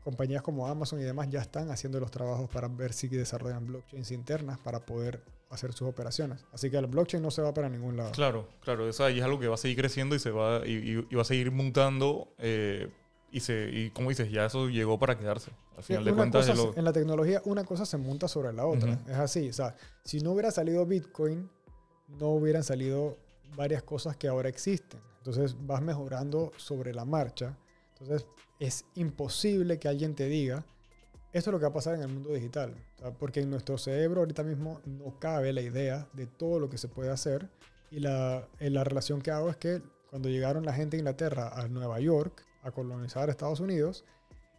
compañías 0.04 0.42
como 0.42 0.66
Amazon 0.68 1.00
y 1.00 1.02
demás 1.02 1.28
ya 1.30 1.40
están 1.40 1.70
haciendo 1.70 1.98
los 1.98 2.10
trabajos 2.10 2.48
para 2.50 2.68
ver 2.68 2.92
si 2.92 3.08
desarrollan 3.08 3.66
blockchains 3.66 4.12
internas 4.12 4.58
para 4.58 4.84
poder 4.86 5.24
hacer 5.50 5.72
sus 5.72 5.88
operaciones. 5.88 6.44
Así 6.52 6.70
que 6.70 6.76
el 6.76 6.86
blockchain 6.86 7.22
no 7.22 7.30
se 7.30 7.42
va 7.42 7.52
para 7.54 7.68
ningún 7.68 7.96
lado. 7.96 8.12
Claro, 8.12 8.48
claro. 8.60 8.88
Esa 8.88 9.10
y 9.10 9.18
es 9.18 9.24
algo 9.24 9.40
que 9.40 9.48
va 9.48 9.54
a 9.54 9.58
seguir 9.58 9.76
creciendo 9.78 10.14
y 10.14 10.18
se 10.18 10.30
va 10.30 10.64
y, 10.66 10.72
y- 10.72 11.06
y 11.10 11.14
va 11.14 11.22
a 11.22 11.24
seguir 11.24 11.50
mutando. 11.50 12.28
eh, 12.38 12.88
y, 13.30 13.40
se, 13.40 13.68
y 13.72 13.90
como 13.90 14.08
dices, 14.10 14.30
ya 14.30 14.46
eso 14.46 14.68
llegó 14.68 14.98
para 14.98 15.18
quedarse. 15.18 15.50
Al 15.76 15.82
final 15.82 16.04
de 16.04 16.10
Una 16.12 16.18
cuentas, 16.22 16.46
cosa 16.48 16.62
lo- 16.64 16.76
En 16.76 16.84
la 16.84 16.92
tecnología, 16.92 17.42
una 17.44 17.64
cosa 17.64 17.84
se 17.84 17.96
monta 17.98 18.28
sobre 18.28 18.52
la 18.52 18.66
otra. 18.66 18.92
Ujú. 18.92 19.10
Es 19.10 19.16
así. 19.18 19.48
O 19.48 19.52
sea, 19.52 19.74
si 20.04 20.20
no 20.20 20.32
hubiera 20.32 20.50
salido 20.50 20.86
Bitcoin, 20.86 21.50
no 22.18 22.28
hubieran 22.30 22.62
salido 22.64 23.18
varias 23.56 23.82
cosas 23.82 24.16
que 24.16 24.28
ahora 24.28 24.48
existen. 24.48 25.00
Entonces 25.18 25.56
vas 25.66 25.82
mejorando 25.82 26.52
sobre 26.56 26.94
la 26.94 27.04
marcha. 27.04 27.58
Entonces 27.98 28.26
es 28.58 28.84
imposible 28.94 29.78
que 29.78 29.88
alguien 29.88 30.14
te 30.14 30.26
diga, 30.26 30.64
esto 31.32 31.50
es 31.50 31.52
lo 31.52 31.58
que 31.58 31.64
va 31.64 31.70
a 31.70 31.74
pasar 31.74 31.94
en 31.96 32.02
el 32.02 32.08
mundo 32.08 32.32
digital. 32.32 32.74
O 32.96 32.98
sea, 33.00 33.10
porque 33.12 33.40
en 33.40 33.50
nuestro 33.50 33.76
cerebro 33.76 34.20
ahorita 34.20 34.42
mismo 34.44 34.80
no 34.86 35.18
cabe 35.18 35.52
la 35.52 35.60
idea 35.60 36.08
de 36.14 36.26
todo 36.26 36.58
lo 36.60 36.70
que 36.70 36.78
se 36.78 36.88
puede 36.88 37.10
hacer. 37.10 37.50
Y 37.90 38.00
la, 38.00 38.48
eh, 38.60 38.70
la 38.70 38.84
relación 38.84 39.20
que 39.20 39.30
hago 39.30 39.50
es 39.50 39.56
que 39.56 39.82
cuando 40.10 40.28
llegaron 40.28 40.64
la 40.64 40.72
gente 40.72 40.96
de 40.96 41.00
Inglaterra 41.02 41.48
a 41.54 41.68
Nueva 41.68 42.00
York 42.00 42.44
a 42.66 42.72
colonizar 42.72 43.30
Estados 43.30 43.60
Unidos, 43.60 44.04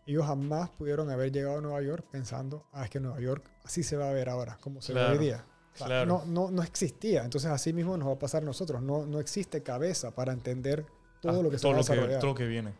ellos 0.07 0.25
jamás 0.25 0.69
pudieron 0.69 1.09
haber 1.09 1.31
llegado 1.31 1.57
a 1.57 1.61
Nueva 1.61 1.81
York 1.81 2.05
pensando, 2.09 2.65
ah, 2.71 2.85
es 2.85 2.89
que 2.89 2.99
Nueva 2.99 3.19
York 3.19 3.43
así 3.65 3.83
se 3.83 3.97
va 3.97 4.09
a 4.09 4.13
ver 4.13 4.29
ahora, 4.29 4.57
como 4.61 4.81
se 4.81 4.93
Claro, 4.93 5.09
ve 5.09 5.17
hoy 5.17 5.25
día. 5.25 5.45
O 5.73 5.77
sea, 5.77 5.87
claro. 5.87 6.05
no, 6.05 6.25
no, 6.25 6.49
no 6.49 6.63
existía. 6.63 7.23
Entonces 7.23 7.51
así 7.51 7.73
mismo 7.73 7.97
nos 7.97 8.07
va 8.07 8.13
a 8.13 8.19
pasar 8.19 8.41
a 8.41 8.45
nosotros. 8.45 8.81
No, 8.81 9.05
no 9.05 9.19
existe 9.19 9.61
cabeza 9.61 10.15
para 10.15 10.31
entender 10.31 10.85
todo 11.21 11.39
ah, 11.39 11.43
lo 11.43 11.49
que 11.49 11.57
se 11.57 11.61
todo 11.63 11.73
va 11.73 11.77
a 11.77 11.81
lo 11.81 11.85
que, 11.85 11.91
desarrollar. 11.91 12.19
todo 12.19 12.31
lo 12.31 12.35
que 12.35 12.47
viene. 12.47 12.73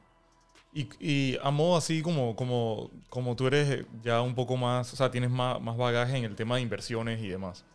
Y, 0.74 0.90
y 1.00 1.38
a 1.44 1.52
modo 1.52 1.76
así 1.76 2.02
como, 2.02 2.36
como, 2.36 2.92
como 3.10 3.36
tú 3.36 3.48
eres 3.48 3.86
ya 4.04 4.22
un 4.22 4.34
poco 4.34 4.56
más, 4.58 4.94
o 4.94 4.96
sea, 4.96 5.12
tienes 5.12 5.30
más, 5.30 5.62
más 5.62 5.76
bagaje 5.76 6.18
en 6.18 6.24
el 6.24 6.36
tema 6.36 6.56
de 6.56 6.62
inversiones 6.62 7.22
y 7.22 7.28
demás. 7.28 7.66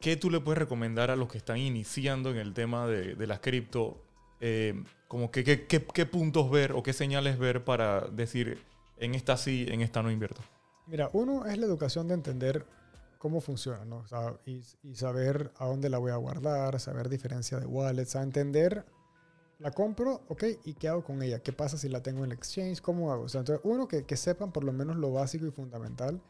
¿Qué 0.00 0.16
tú 0.16 0.30
le 0.30 0.40
puedes 0.40 0.58
recomendar 0.58 1.10
a 1.10 1.16
los 1.16 1.28
que 1.28 1.38
están 1.38 1.58
iniciando 1.58 2.30
en 2.30 2.38
el 2.38 2.54
tema 2.54 2.86
de, 2.86 3.14
de 3.14 3.26
las 3.26 3.40
cripto? 3.40 4.03
Eh, 4.46 4.74
como 5.08 5.30
que, 5.30 5.42
que- 5.42 5.66
que- 5.66 5.82
qué 5.86 6.04
puntos 6.04 6.50
ver 6.50 6.72
o 6.72 6.82
qué 6.82 6.92
señales 6.92 7.38
ver 7.38 7.64
para 7.64 8.02
decir, 8.02 8.58
en 8.98 9.14
esta 9.14 9.38
sí, 9.38 9.64
en 9.70 9.80
esta 9.80 10.02
no 10.02 10.10
invierto? 10.10 10.42
Mira, 10.86 11.08
uno 11.14 11.46
es 11.46 11.56
la 11.56 11.64
educación 11.64 12.08
de 12.08 12.14
entender 12.14 12.66
cómo 13.18 13.40
funciona, 13.40 13.86
¿no? 13.86 13.96
O 13.98 14.06
sea, 14.06 14.34
y, 14.44 14.62
y 14.82 14.94
saber 14.96 15.50
a 15.56 15.64
dónde 15.64 15.88
la 15.88 15.96
voy 15.96 16.12
a 16.12 16.16
guardar, 16.16 16.78
saber 16.78 17.08
diferencia 17.08 17.58
de 17.58 17.64
wallets, 17.64 18.16
a 18.16 18.22
entender, 18.22 18.84
la 19.60 19.70
compro, 19.70 20.20
ok, 20.28 20.44
¿y 20.64 20.74
qué 20.74 20.88
hago 20.88 21.02
con 21.02 21.22
ella? 21.22 21.38
¿Qué 21.38 21.52
pasa 21.54 21.78
si 21.78 21.88
la 21.88 22.02
tengo 22.02 22.18
en 22.18 22.32
el 22.32 22.36
exchange? 22.36 22.82
¿Cómo 22.82 23.10
hago? 23.12 23.22
O 23.24 23.28
sea, 23.30 23.40
entonces, 23.40 23.64
uno, 23.64 23.88
que, 23.88 24.04
que 24.04 24.16
sepan 24.18 24.52
por 24.52 24.62
lo 24.64 24.74
menos 24.74 24.96
lo 24.96 25.10
básico 25.10 25.46
y 25.46 25.50
fundamental. 25.52 26.20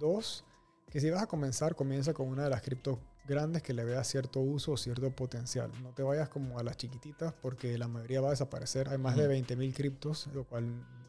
Dos, 0.00 0.44
que 0.90 1.00
si 1.00 1.10
vas 1.10 1.22
a 1.22 1.26
comenzar, 1.28 1.76
comienza 1.76 2.12
con 2.12 2.26
una 2.26 2.42
de 2.44 2.50
las 2.50 2.62
criptos 2.62 2.98
grandes 3.24 3.62
que 3.62 3.72
le 3.72 3.84
veas 3.84 4.06
cierto 4.08 4.40
uso 4.40 4.72
o 4.72 4.76
cierto 4.76 5.10
potencial. 5.14 5.70
No 5.82 5.90
te 5.94 6.02
vayas 6.02 6.28
como 6.28 6.58
a 6.58 6.62
las 6.62 6.76
chiquititas 6.76 7.32
porque 7.40 7.76
la 7.78 7.88
mayoría 7.88 8.20
va 8.20 8.28
a 8.28 8.30
desaparecer. 8.32 8.88
Hay 8.88 8.98
más 8.98 9.16
de 9.16 9.22
Ujú. 9.22 9.30
20.000 9.32 9.72
criptos, 9.74 10.28
lo 10.34 10.44
cual 10.44 10.64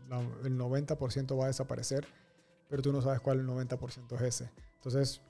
la- 0.09 0.19
el 0.43 0.57
90% 0.57 1.37
va 1.37 1.45
a 1.45 1.47
desaparecer 1.47 2.05
pero 2.69 2.81
tú 2.81 2.91
no 2.91 3.01
sabes 3.03 3.19
cuál 3.19 3.39
el 3.39 3.45
90% 3.45 4.15
es 4.15 4.21
ese. 4.23 4.49
Entonces, 4.77 5.21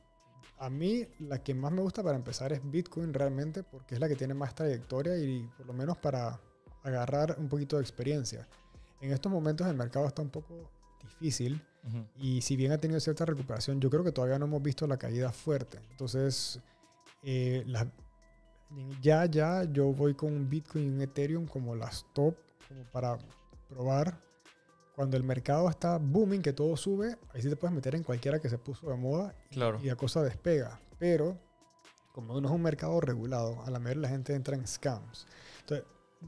a 0.60 0.70
mí 0.70 1.06
la 1.20 1.44
que 1.44 1.54
más 1.54 1.74
me 1.74 1.82
gusta 1.82 2.02
para 2.02 2.16
empezar 2.16 2.54
es 2.54 2.62
Bitcoin 2.64 3.14
realmente 3.14 3.64
porque 3.64 3.96
es 3.96 4.00
la 4.00 4.08
que 4.08 4.16
tiene 4.16 4.34
más 4.34 4.56
trayectoria 4.56 5.18
y 5.18 5.46
por 5.58 5.66
lo 5.66 5.74
menos 5.74 5.98
para 5.98 6.40
agarrar 6.84 7.36
un 7.40 7.50
poquito 7.50 7.76
de 7.76 7.82
experiencia. 7.82 8.48
En 9.02 9.12
estos 9.12 9.30
momentos 9.30 9.68
el 9.68 9.76
mercado 9.76 10.08
está 10.08 10.22
un 10.22 10.30
poco 10.30 10.70
difícil 11.02 11.62
Ujú. 11.86 12.06
y 12.16 12.42
si 12.42 12.56
bien 12.56 12.72
ha 12.72 12.78
tenido 12.78 12.98
cierta 13.02 13.26
recuperación, 13.26 13.82
yo 13.82 13.90
creo 13.90 14.06
que 14.06 14.14
todavía 14.14 14.40
no 14.40 14.46
hemos 14.46 14.64
visto 14.64 14.88
la 14.88 14.96
caída 14.98 15.34
fuerte. 15.34 15.80
Entonces, 15.92 16.62
eh, 17.24 17.64
la- 17.68 17.92
ya, 19.02 19.26
ya 19.26 19.64
yo 19.66 19.94
voy 19.94 20.14
con 20.16 20.34
un 20.34 20.50
Bitcoin 20.50 20.86
y 20.86 20.90
un 20.90 21.02
Ethereum 21.02 21.46
como 21.46 21.76
las 21.76 22.06
top, 22.14 22.36
como 22.68 22.84
para 22.86 23.18
probar. 23.70 24.20
Cuando 24.96 25.18
el 25.18 25.24
mercado 25.24 25.70
está 25.70 25.98
booming, 25.98 26.42
que 26.42 26.54
todo 26.54 26.76
sube, 26.78 27.18
ahí 27.34 27.42
sí 27.42 27.50
te 27.50 27.56
puedes 27.56 27.74
meter 27.76 27.96
en 27.96 28.04
cualquiera 28.04 28.40
que 28.40 28.48
se 28.50 28.58
puso 28.60 28.90
de 28.90 28.96
moda 28.96 29.34
y- 29.50 29.54
Claro. 29.56 29.80
y 29.82 29.88
la 29.88 29.96
cosa 29.96 30.22
despega. 30.22 30.80
Pero, 31.00 31.38
como 32.12 32.40
no 32.40 32.48
es 32.48 32.54
un 32.54 32.62
mercado 32.62 33.00
regulado, 33.02 33.64
a 33.66 33.72
la 33.72 33.80
mayoría 33.80 34.04
la 34.04 34.10
gente 34.10 34.36
entra 34.36 34.56
en 34.56 34.68
scams. 34.68 35.26
Entonces, 35.62 35.86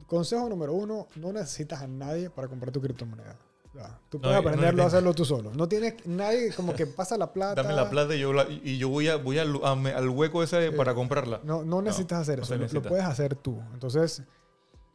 consejo 0.08 0.50
número 0.50 0.74
uno, 0.74 1.08
no 1.16 1.32
necesitas 1.32 1.82
a 1.82 1.88
nadie 1.88 2.30
para 2.32 2.48
comprar 2.48 2.72
tu 2.72 2.82
criptomoneda. 2.82 3.38
Sea, 3.76 4.00
tú 4.10 4.18
No, 4.18 4.22
puedes 4.24 4.36
no 4.44 4.50
aprenderlo 4.50 4.84
a 4.84 4.86
hacerlo 4.86 5.14
tú 5.14 5.26
solo. 5.26 5.52
No 5.54 5.68
tienes 5.68 5.96
nadie 6.08 6.54
como 6.54 6.74
que 6.74 6.88
pasa 6.88 7.18
la 7.18 7.34
plata. 7.34 7.62
Dame 7.62 7.76
la 7.76 7.90
plata 7.90 8.16
y 8.16 8.20
yo, 8.20 8.32
la- 8.32 8.48
y 8.50 8.78
yo 8.78 8.88
voy, 8.88 9.10
a, 9.10 9.18
voy 9.18 9.38
al, 9.38 9.60
a 9.64 9.72
al 9.74 10.10
hueco 10.10 10.42
ese 10.44 10.70
Sí. 10.72 10.76
para 10.78 10.94
comprarla. 10.96 11.42
No, 11.44 11.64
no 11.66 11.82
necesitas 11.82 12.20
hacer 12.22 12.38
no 12.40 12.44
eso, 12.46 12.56
lo- 12.76 12.82
puedes 12.84 13.04
hacer 13.04 13.36
tú. 13.36 13.62
Entonces, 13.74 14.24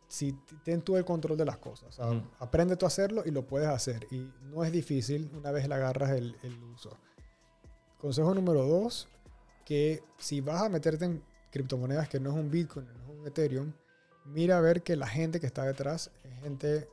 si 0.08 0.32
ten 0.64 0.80
tú 0.80 0.96
el 0.96 1.04
control 1.04 1.36
de 1.36 1.44
las 1.44 1.58
cosas, 1.58 1.88
o 1.90 1.92
sea, 1.92 2.06
Ujú. 2.06 2.22
aprende 2.38 2.74
tú 2.76 2.86
a 2.86 2.88
hacerlo 2.88 3.22
y 3.26 3.30
lo 3.32 3.46
puedes 3.46 3.68
hacer. 3.68 4.06
Y 4.10 4.30
no 4.50 4.64
es 4.64 4.72
difícil 4.72 5.30
una 5.36 5.50
vez 5.50 5.68
le 5.68 5.74
agarras 5.74 6.10
el, 6.12 6.36
el 6.42 6.58
uso. 6.64 6.96
Consejo 7.98 8.34
número 8.34 8.64
dos, 8.66 9.08
que 9.66 10.02
si 10.18 10.40
vas 10.40 10.62
a 10.62 10.68
meterte 10.70 11.04
en 11.04 11.22
criptomonedas 11.50 12.08
que 12.08 12.18
no 12.18 12.30
es 12.30 12.36
un 12.36 12.50
Bitcoin, 12.50 12.86
no 12.86 13.12
es 13.12 13.18
un 13.20 13.26
Ethereum, 13.26 13.72
mira 14.24 14.56
a 14.56 14.60
ver 14.62 14.82
que 14.82 14.96
la 14.96 15.06
gente 15.06 15.38
que 15.38 15.46
está 15.46 15.64
detrás 15.64 16.10
es 16.24 16.42
gente 16.42 16.88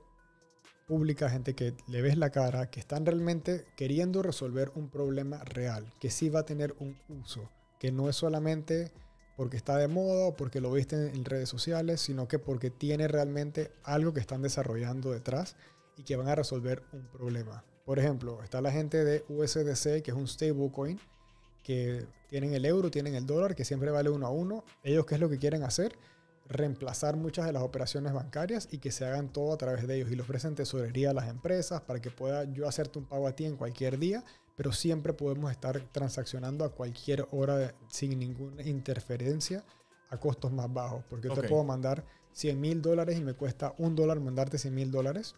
pública, 0.87 1.29
gente 1.29 1.53
que 1.53 1.75
le 1.87 2.01
ves 2.01 2.17
la 2.17 2.31
cara, 2.31 2.71
que 2.71 2.79
están 2.79 3.05
realmente 3.05 3.65
queriendo 3.75 4.23
resolver 4.23 4.71
un 4.73 4.89
problema 4.89 5.43
real, 5.43 5.85
que 5.99 6.09
sí 6.09 6.29
va 6.29 6.39
a 6.39 6.45
tener 6.45 6.73
un 6.79 6.97
uso, 7.09 7.51
que 7.77 7.91
no 7.91 8.09
es 8.09 8.15
solamente 8.15 8.91
porque 9.35 9.57
está 9.57 9.77
de 9.77 9.87
moda 9.87 10.27
o 10.27 10.35
porque 10.35 10.61
lo 10.61 10.71
viste 10.71 11.09
en 11.09 11.25
redes 11.25 11.49
sociales, 11.49 12.01
sino 12.01 12.27
que 12.27 12.39
porque 12.39 12.71
tiene 12.71 13.07
realmente 13.07 13.69
algo 13.83 14.13
que 14.13 14.21
están 14.21 14.41
desarrollando 14.41 15.11
detrás 15.11 15.55
y 15.97 16.03
que 16.03 16.15
van 16.15 16.29
a 16.29 16.35
resolver 16.35 16.81
un 16.93 17.05
problema. 17.07 17.63
Por 17.85 17.99
ejemplo, 17.99 18.41
está 18.41 18.61
la 18.61 18.71
gente 18.71 19.03
de 19.03 19.23
USDC, 19.29 20.01
que 20.01 20.11
es 20.11 20.17
un 20.17 20.27
stablecoin, 20.27 20.99
que 21.63 22.07
tienen 22.29 22.53
el 22.53 22.65
euro, 22.65 22.89
tienen 22.89 23.13
el 23.13 23.25
dólar, 23.25 23.55
que 23.55 23.65
siempre 23.65 23.91
vale 23.91 24.09
uno 24.09 24.25
a 24.25 24.31
uno. 24.31 24.63
Ellos, 24.83 25.05
¿qué 25.05 25.15
es 25.15 25.21
lo 25.21 25.29
que 25.29 25.37
quieren 25.37 25.63
hacer? 25.63 25.97
Reemplazar 26.49 27.17
muchas 27.17 27.45
de 27.45 27.53
las 27.53 27.63
operaciones 27.63 28.13
bancarias 28.13 28.67
y 28.71 28.77
que 28.77 28.91
se 28.91 29.05
hagan 29.05 29.29
todo 29.29 29.53
a 29.53 29.57
través 29.57 29.87
de 29.87 29.97
ellos. 29.97 30.11
Y 30.11 30.15
le 30.15 30.21
ofrecen 30.21 30.55
tesorería 30.55 31.11
a 31.11 31.13
las 31.13 31.27
empresas 31.27 31.81
para 31.81 32.01
que 32.01 32.09
pueda 32.09 32.45
yo 32.45 32.67
hacerte 32.67 32.99
un 32.99 33.05
pago 33.05 33.27
a 33.27 33.33
ti 33.33 33.45
en 33.45 33.57
cualquier 33.57 33.99
día, 33.99 34.23
pero 34.55 34.71
siempre 34.71 35.13
podemos 35.13 35.51
estar 35.51 35.79
transaccionando 35.91 36.63
a 36.63 36.69
cualquier 36.69 37.27
hora 37.31 37.73
sin 37.87 38.17
ninguna 38.17 38.63
interferencia 38.63 39.63
a 40.09 40.17
costos 40.17 40.51
más 40.51 40.71
bajos. 40.73 41.03
Porque 41.09 41.27
yo 41.27 41.33
te 41.33 41.47
puedo 41.47 41.63
mandar 41.63 42.05
100 42.31 42.59
mil 42.61 42.81
dólares 42.81 43.17
y 43.17 43.23
me 43.23 43.33
cuesta 43.33 43.73
un 43.77 43.95
dólar 43.95 44.19
mandarte 44.19 44.57
100 44.57 44.73
mil 44.73 44.91
dólares 44.91 45.35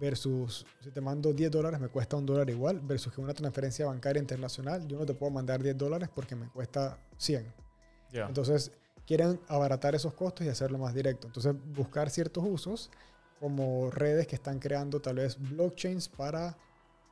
versus 0.00 0.66
si 0.80 0.90
te 0.90 1.00
mando 1.00 1.32
10 1.32 1.50
dólares 1.50 1.80
me 1.80 1.88
cuesta 1.88 2.16
un 2.16 2.26
dólar 2.26 2.48
igual, 2.50 2.80
versus 2.80 3.12
que 3.12 3.20
una 3.20 3.34
transferencia 3.34 3.86
bancaria 3.86 4.20
internacional 4.20 4.86
yo 4.86 4.98
no 4.98 5.06
te 5.06 5.14
puedo 5.14 5.30
mandar 5.30 5.62
10 5.62 5.76
dólares 5.76 6.08
porque 6.14 6.36
me 6.36 6.48
cuesta 6.48 6.98
100. 7.16 7.52
Entonces 8.12 8.72
quieren 9.08 9.40
abaratar 9.48 9.94
esos 9.94 10.12
costos 10.12 10.44
y 10.44 10.50
hacerlo 10.50 10.76
más 10.76 10.92
directo. 10.92 11.28
Entonces 11.28 11.54
buscar 11.74 12.10
ciertos 12.10 12.44
usos 12.46 12.90
como 13.40 13.90
redes 13.90 14.26
que 14.26 14.34
están 14.34 14.58
creando 14.58 15.00
tal 15.00 15.16
vez 15.16 15.38
blockchains 15.38 16.10
para 16.10 16.58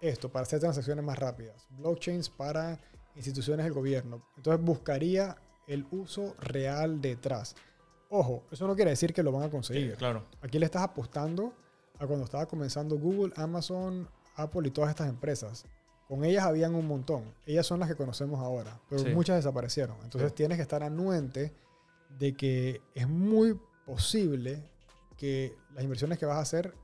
esto, 0.02 0.30
para 0.30 0.42
hacer 0.42 0.60
transacciones 0.60 1.02
más 1.02 1.18
rápidas, 1.18 1.66
blockchains 1.70 2.28
para 2.28 2.78
instituciones 3.14 3.64
del 3.64 3.72
gobierno. 3.72 4.22
Entonces 4.36 4.62
buscaría 4.62 5.38
el 5.66 5.86
uso 5.90 6.34
real 6.38 7.00
detrás. 7.00 7.56
Ojo, 8.10 8.44
eso 8.50 8.66
no 8.66 8.76
quiere 8.76 8.90
decir 8.90 9.14
que 9.14 9.22
lo 9.22 9.32
van 9.32 9.44
a 9.44 9.50
conseguir. 9.50 9.96
claro. 9.96 10.26
Aquí 10.42 10.58
le 10.58 10.66
estás 10.66 10.82
apostando 10.82 11.54
a 11.98 12.06
cuando 12.06 12.26
estaba 12.26 12.44
comenzando 12.44 12.98
Google, 12.98 13.32
Amazon, 13.36 14.06
Apple 14.34 14.68
y 14.68 14.70
todas 14.70 14.90
estas 14.90 15.08
empresas. 15.08 15.64
Con 16.08 16.26
ellas 16.26 16.44
habían 16.44 16.74
un 16.74 16.86
montón. 16.86 17.34
Ellas 17.46 17.66
son 17.66 17.80
las 17.80 17.88
que 17.88 17.96
conocemos 17.96 18.38
ahora, 18.40 18.78
pero 18.90 19.02
muchas 19.14 19.36
desaparecieron. 19.36 19.96
Entonces 20.04 20.34
tienes 20.34 20.58
que 20.58 20.62
estar 20.62 20.82
anuente 20.82 21.54
de 22.18 22.34
que 22.34 22.80
es 22.94 23.08
muy 23.08 23.58
posible 23.84 24.62
que 25.16 25.54
las 25.74 25.84
inversiones 25.84 26.18
que 26.18 26.26
vas 26.26 26.38
a 26.38 26.40
hacer 26.40 26.74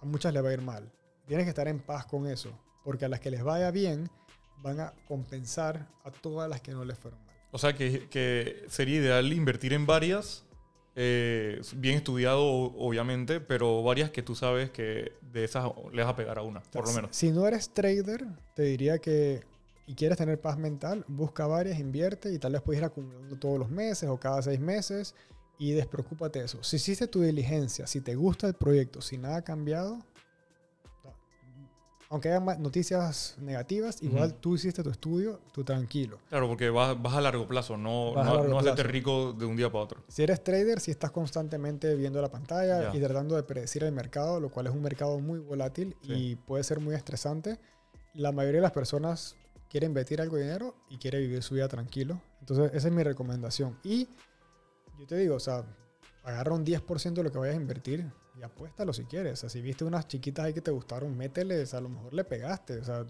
a 0.00 0.04
muchas 0.04 0.32
les 0.32 0.44
va 0.44 0.48
a 0.48 0.52
ir 0.52 0.62
mal. 0.62 0.90
Tienes 1.26 1.44
que 1.44 1.50
estar 1.50 1.68
en 1.68 1.80
paz 1.80 2.06
con 2.06 2.26
eso, 2.26 2.50
porque 2.84 3.04
a 3.04 3.08
las 3.08 3.20
que 3.20 3.30
les 3.30 3.42
vaya 3.42 3.70
bien 3.70 4.08
van 4.62 4.80
a 4.80 4.92
compensar 5.06 5.86
a 6.04 6.10
todas 6.10 6.48
las 6.48 6.60
que 6.60 6.72
no 6.72 6.84
les 6.84 6.98
fueron 6.98 7.24
mal. 7.26 7.36
O 7.52 7.58
sea 7.58 7.74
que, 7.74 8.08
que 8.08 8.64
sería 8.68 8.96
ideal 8.96 9.32
invertir 9.32 9.72
en 9.72 9.86
varias 9.86 10.46
eh, 10.98 11.60
bien 11.74 11.96
estudiado, 11.96 12.42
obviamente, 12.42 13.38
pero 13.38 13.82
varias 13.82 14.10
que 14.10 14.22
tú 14.22 14.34
sabes 14.34 14.70
que 14.70 15.12
de 15.30 15.44
esas 15.44 15.70
le 15.92 16.02
vas 16.02 16.10
a 16.10 16.16
pegar 16.16 16.38
a 16.38 16.42
una, 16.42 16.62
por 16.62 16.86
lo 16.86 16.92
menos. 16.94 17.14
Si 17.14 17.30
no 17.30 17.46
eres 17.46 17.68
trader, 17.68 18.24
te 18.54 18.62
diría 18.62 18.98
que 18.98 19.44
y 19.86 19.94
quieres 19.94 20.18
tener 20.18 20.40
paz 20.40 20.58
mental, 20.58 21.04
busca 21.08 21.46
varias, 21.46 21.78
invierte 21.78 22.32
y 22.32 22.38
tal 22.38 22.52
vez 22.52 22.62
puedes 22.62 22.80
ir 22.80 22.84
acumulando 22.84 23.36
todos 23.36 23.58
los 23.58 23.70
meses 23.70 24.08
o 24.08 24.18
cada 24.18 24.42
seis 24.42 24.60
meses 24.60 25.14
y 25.58 25.72
despreocúpate 25.72 26.40
de 26.40 26.44
eso. 26.46 26.62
Si 26.62 26.76
hiciste 26.76 27.06
tu 27.06 27.22
diligencia, 27.22 27.86
si 27.86 28.00
te 28.00 28.14
gusta 28.14 28.48
el 28.48 28.54
proyecto, 28.54 29.00
si 29.00 29.16
nada 29.16 29.36
ha 29.36 29.42
cambiado, 29.42 30.00
aunque 32.08 32.28
haya 32.28 32.40
noticias 32.56 33.36
negativas, 33.40 34.02
igual 34.02 34.34
tú 34.34 34.54
hiciste 34.54 34.82
tu 34.82 34.90
estudio, 34.90 35.40
tú 35.52 35.64
tranquilo. 35.64 36.18
Claro, 36.28 36.48
porque 36.48 36.70
vas, 36.70 36.96
a 37.04 37.20
largo 37.20 37.48
plazo, 37.48 37.76
no, 37.76 38.12
vas 38.12 38.46
no, 38.46 38.58
hacerte 38.58 38.84
rico 38.84 39.32
de 39.32 39.44
un 39.44 39.56
día 39.56 39.70
para 39.70 39.84
otro. 39.84 40.04
Si 40.08 40.22
eres 40.22 40.42
trader, 40.42 40.80
si 40.80 40.90
estás 40.90 41.10
constantemente 41.10 41.94
viendo 41.96 42.20
la 42.22 42.30
pantalla 42.30 42.94
y 42.94 43.00
tratando 43.00 43.34
de 43.34 43.42
predecir 43.42 43.82
el 43.82 43.92
mercado, 43.92 44.40
lo 44.40 44.50
cual 44.50 44.66
es 44.66 44.72
un 44.72 44.82
mercado 44.82 45.18
muy 45.18 45.40
volátil 45.40 45.96
y 46.02 46.36
puede 46.36 46.62
ser 46.62 46.80
muy 46.80 46.94
estresante, 46.94 47.58
la 48.14 48.32
mayoría 48.32 48.58
de 48.58 48.62
las 48.62 48.72
personas 48.72 49.36
quiere 49.68 49.86
invertir 49.86 50.20
algo 50.20 50.36
de 50.36 50.42
dinero 50.42 50.74
y 50.88 50.98
quiere 50.98 51.18
vivir 51.18 51.42
su 51.42 51.54
vida 51.54 51.68
tranquilo. 51.68 52.20
Entonces, 52.40 52.70
esa 52.74 52.88
es 52.88 52.94
mi 52.94 53.02
recomendación. 53.02 53.78
Y 53.82 54.08
yo 54.98 55.06
te 55.06 55.16
digo, 55.16 55.36
o 55.36 55.40
sea, 55.40 55.64
agarra 56.24 56.54
un 56.54 56.64
10% 56.64 57.14
de 57.14 57.22
lo 57.22 57.30
que 57.30 57.38
vayas 57.38 57.56
a 57.56 57.60
invertir 57.60 58.10
y 58.38 58.42
apuéstalo 58.42 58.92
si 58.92 59.04
quieres. 59.04 59.34
O 59.34 59.36
sea, 59.36 59.48
si 59.48 59.60
viste 59.60 59.84
unas 59.84 60.08
chiquitas 60.08 60.44
ahí 60.44 60.54
que 60.54 60.60
te 60.60 60.70
gustaron, 60.70 61.16
mételes, 61.16 61.74
a 61.74 61.80
lo 61.80 61.88
mejor 61.88 62.14
le 62.14 62.24
pegaste. 62.24 62.78
O 62.78 62.84
sea, 62.84 63.06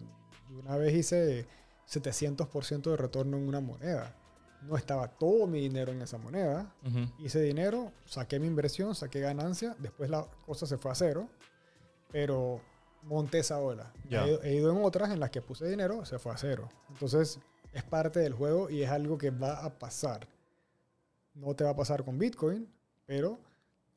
una 0.50 0.76
vez 0.76 0.94
hice 0.94 1.46
700% 1.88 2.90
de 2.90 2.96
retorno 2.96 3.36
en 3.36 3.48
una 3.48 3.60
moneda. 3.60 4.14
No 4.62 4.76
estaba 4.76 5.08
todo 5.08 5.46
mi 5.46 5.60
dinero 5.60 5.92
en 5.92 6.02
esa 6.02 6.18
moneda. 6.18 6.74
Hice 7.18 7.40
dinero, 7.40 7.92
saqué 8.04 8.40
mi 8.40 8.46
inversión, 8.46 8.94
saqué 8.94 9.20
ganancia. 9.20 9.76
Después 9.78 10.10
la 10.10 10.26
cosa 10.44 10.66
se 10.66 10.78
fue 10.78 10.90
a 10.90 10.94
cero. 10.94 11.28
Pero 12.10 12.60
monté 13.06 13.38
esa 13.38 13.58
ola. 13.58 13.92
He, 14.10 14.38
he, 14.42 14.54
ido 14.56 14.70
en 14.70 14.84
otras 14.84 15.10
en 15.10 15.20
las 15.20 15.30
que 15.30 15.40
puse 15.40 15.68
dinero, 15.68 16.04
se 16.04 16.18
fue 16.18 16.32
a 16.32 16.36
cero. 16.36 16.68
Entonces, 16.90 17.38
es 17.72 17.82
parte 17.84 18.20
del 18.20 18.34
juego 18.34 18.68
y 18.68 18.82
es 18.82 18.90
algo 18.90 19.16
que 19.16 19.30
va 19.30 19.64
a 19.64 19.78
pasar. 19.78 20.28
No 21.34 21.54
te 21.54 21.64
va 21.64 21.70
a 21.70 21.76
pasar 21.76 22.04
con 22.04 22.18
Bitcoin, 22.18 22.68
pero 23.06 23.38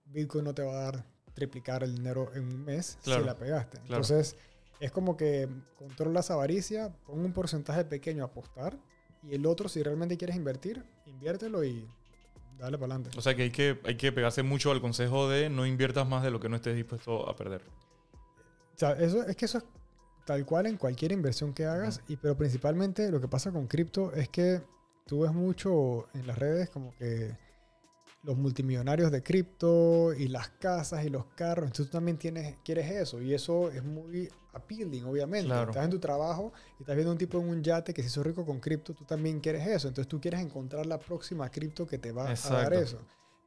Bitcoin 0.05 0.45
no 0.45 0.53
te 0.53 0.63
va 0.63 0.73
a 0.73 0.83
dar 0.83 1.05
triplicar 1.33 1.83
el 1.83 1.95
dinero 1.95 2.31
en 2.35 2.43
un 2.43 2.65
mes 2.65 2.97
si 3.01 3.09
la 3.09 3.35
pegaste. 3.35 3.77
Entonces, 3.77 4.35
es 4.79 4.91
como 4.91 5.17
que 5.17 5.47
controlas 5.77 6.31
avaricia, 6.31 6.93
pon 7.05 7.19
un 7.19 7.33
porcentaje 7.33 7.85
pequeño 7.85 8.23
a 8.23 8.27
apostar 8.27 8.77
y 9.23 9.35
el 9.35 9.45
otro, 9.45 9.69
si 9.69 9.81
realmente 9.83 10.17
quieres 10.17 10.35
invertir, 10.35 10.83
inviértelo 11.05 11.63
y 11.63 11.87
dale 12.57 12.77
para 12.77 12.93
adelante. 12.93 13.17
O 13.17 13.21
sea 13.21 13.35
que 13.35 13.43
hay, 13.43 13.51
que 13.51 13.79
hay 13.85 13.95
que 13.95 14.11
pegarse 14.11 14.43
mucho 14.43 14.71
al 14.71 14.81
consejo 14.81 15.29
de 15.29 15.49
no 15.49 15.65
inviertas 15.65 16.07
más 16.07 16.23
de 16.23 16.31
lo 16.31 16.39
que 16.39 16.49
no 16.49 16.55
estés 16.55 16.75
dispuesto 16.75 17.29
a 17.29 17.35
perder. 17.35 17.61
Sea, 18.79 18.93
eso, 18.93 19.23
es 19.23 19.35
que 19.35 19.43
eso 19.43 19.57
es 19.57 19.65
tal 20.25 20.45
cual 20.45 20.67
en 20.67 20.77
cualquier 20.77 21.11
inversión 21.11 21.53
que 21.53 21.65
hagas, 21.65 22.01
y, 22.07 22.15
pero 22.15 22.37
principalmente 22.37 23.11
lo 23.11 23.19
que 23.19 23.27
pasa 23.27 23.51
con 23.51 23.67
cripto 23.67 24.13
es 24.13 24.29
que 24.29 24.61
tú 25.05 25.21
ves 25.21 25.33
mucho 25.33 26.07
en 26.13 26.25
las 26.25 26.39
redes 26.39 26.69
como 26.69 26.95
que 26.95 27.35
los 28.23 28.37
multimillonarios 28.37 29.11
de 29.11 29.21
cripto 29.23 30.13
y 30.13 30.27
las 30.27 30.49
casas 30.49 31.03
y 31.03 31.09
los 31.09 31.25
carros. 31.35 31.65
Entonces 31.65 31.87
tú 31.87 31.97
también 31.97 32.17
tienes, 32.17 32.57
quieres 32.63 32.89
eso. 32.91 33.21
Y 33.21 33.33
eso 33.33 33.69
es 33.69 33.83
muy 33.83 34.29
appealing, 34.53 35.05
obviamente. 35.05 35.53
Estás 35.53 35.85
en 35.85 35.89
tu 35.89 35.99
trabajo 35.99 36.53
y 36.77 36.83
estás 36.83 36.95
viendo 36.95 37.11
un 37.11 37.17
tipo 37.17 37.39
en 37.39 37.49
un 37.49 37.63
yate 37.63 37.93
que 37.93 38.01
se 38.01 38.07
hizo 38.07 38.23
rico 38.23 38.45
con 38.45 38.59
cripto. 38.59 38.93
Tú 38.93 39.03
también 39.05 39.39
quieres 39.39 39.67
eso. 39.67 39.87
Entonces 39.87 40.07
tú 40.07 40.21
quieres 40.21 40.41
encontrar 40.41 40.85
la 40.85 40.99
próxima 40.99 41.49
cripto 41.49 41.87
que 41.87 41.97
te 41.97 42.11
va 42.11 42.29
a 42.29 42.49
dar 42.49 42.73
eso. 42.73 42.99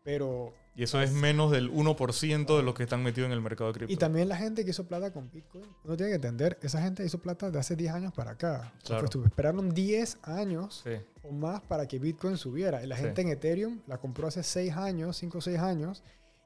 Pero 0.05 0.53
y 0.75 0.85
eso 0.85 1.01
es 1.03 1.13
menos 1.13 1.51
del 1.51 1.71
1% 1.71 2.57
de 2.57 2.63
los 2.63 2.75
que 2.75 2.85
están 2.85 3.03
metidos 3.03 3.27
en 3.27 3.33
el 3.33 3.43
mercado 3.43 3.73
de 3.73 3.79
cripto. 3.79 3.93
Y 3.93 3.97
también 3.97 4.29
la 4.29 4.37
gente 4.37 4.65
que 4.65 4.71
hizo 4.71 4.85
plata 4.85 5.13
con 5.13 5.31
Bitcoin, 5.31 5.67
uno 5.85 5.97
tiene 5.97 6.13
que 6.13 6.17
entender, 6.17 6.59
esa 6.63 6.81
gente 6.81 7.05
hizo 7.05 7.19
plata 7.19 7.51
de 7.51 7.59
hace 7.59 7.77
10 7.77 7.93
años 7.93 8.13
para 8.15 8.33
acá. 8.33 8.73
Claro. 8.85 9.07
esperaron 9.25 9.75
10 9.75 10.19
años 10.23 10.83
o 11.23 11.31
más 11.31 11.61
para 11.61 11.87
que 11.87 11.99
Bitcoin 11.99 12.39
subiera. 12.39 12.83
Y 12.83 12.87
la 12.87 12.97
gente 12.97 13.21
en 13.21 13.29
Ethereum 13.29 13.81
la 13.87 13.99
compró 13.99 14.29
hace 14.29 14.43
6 14.43 14.73
años, 14.73 15.17
5 15.19 15.39
o 15.39 15.41
6 15.43 15.59
años, 15.59 16.03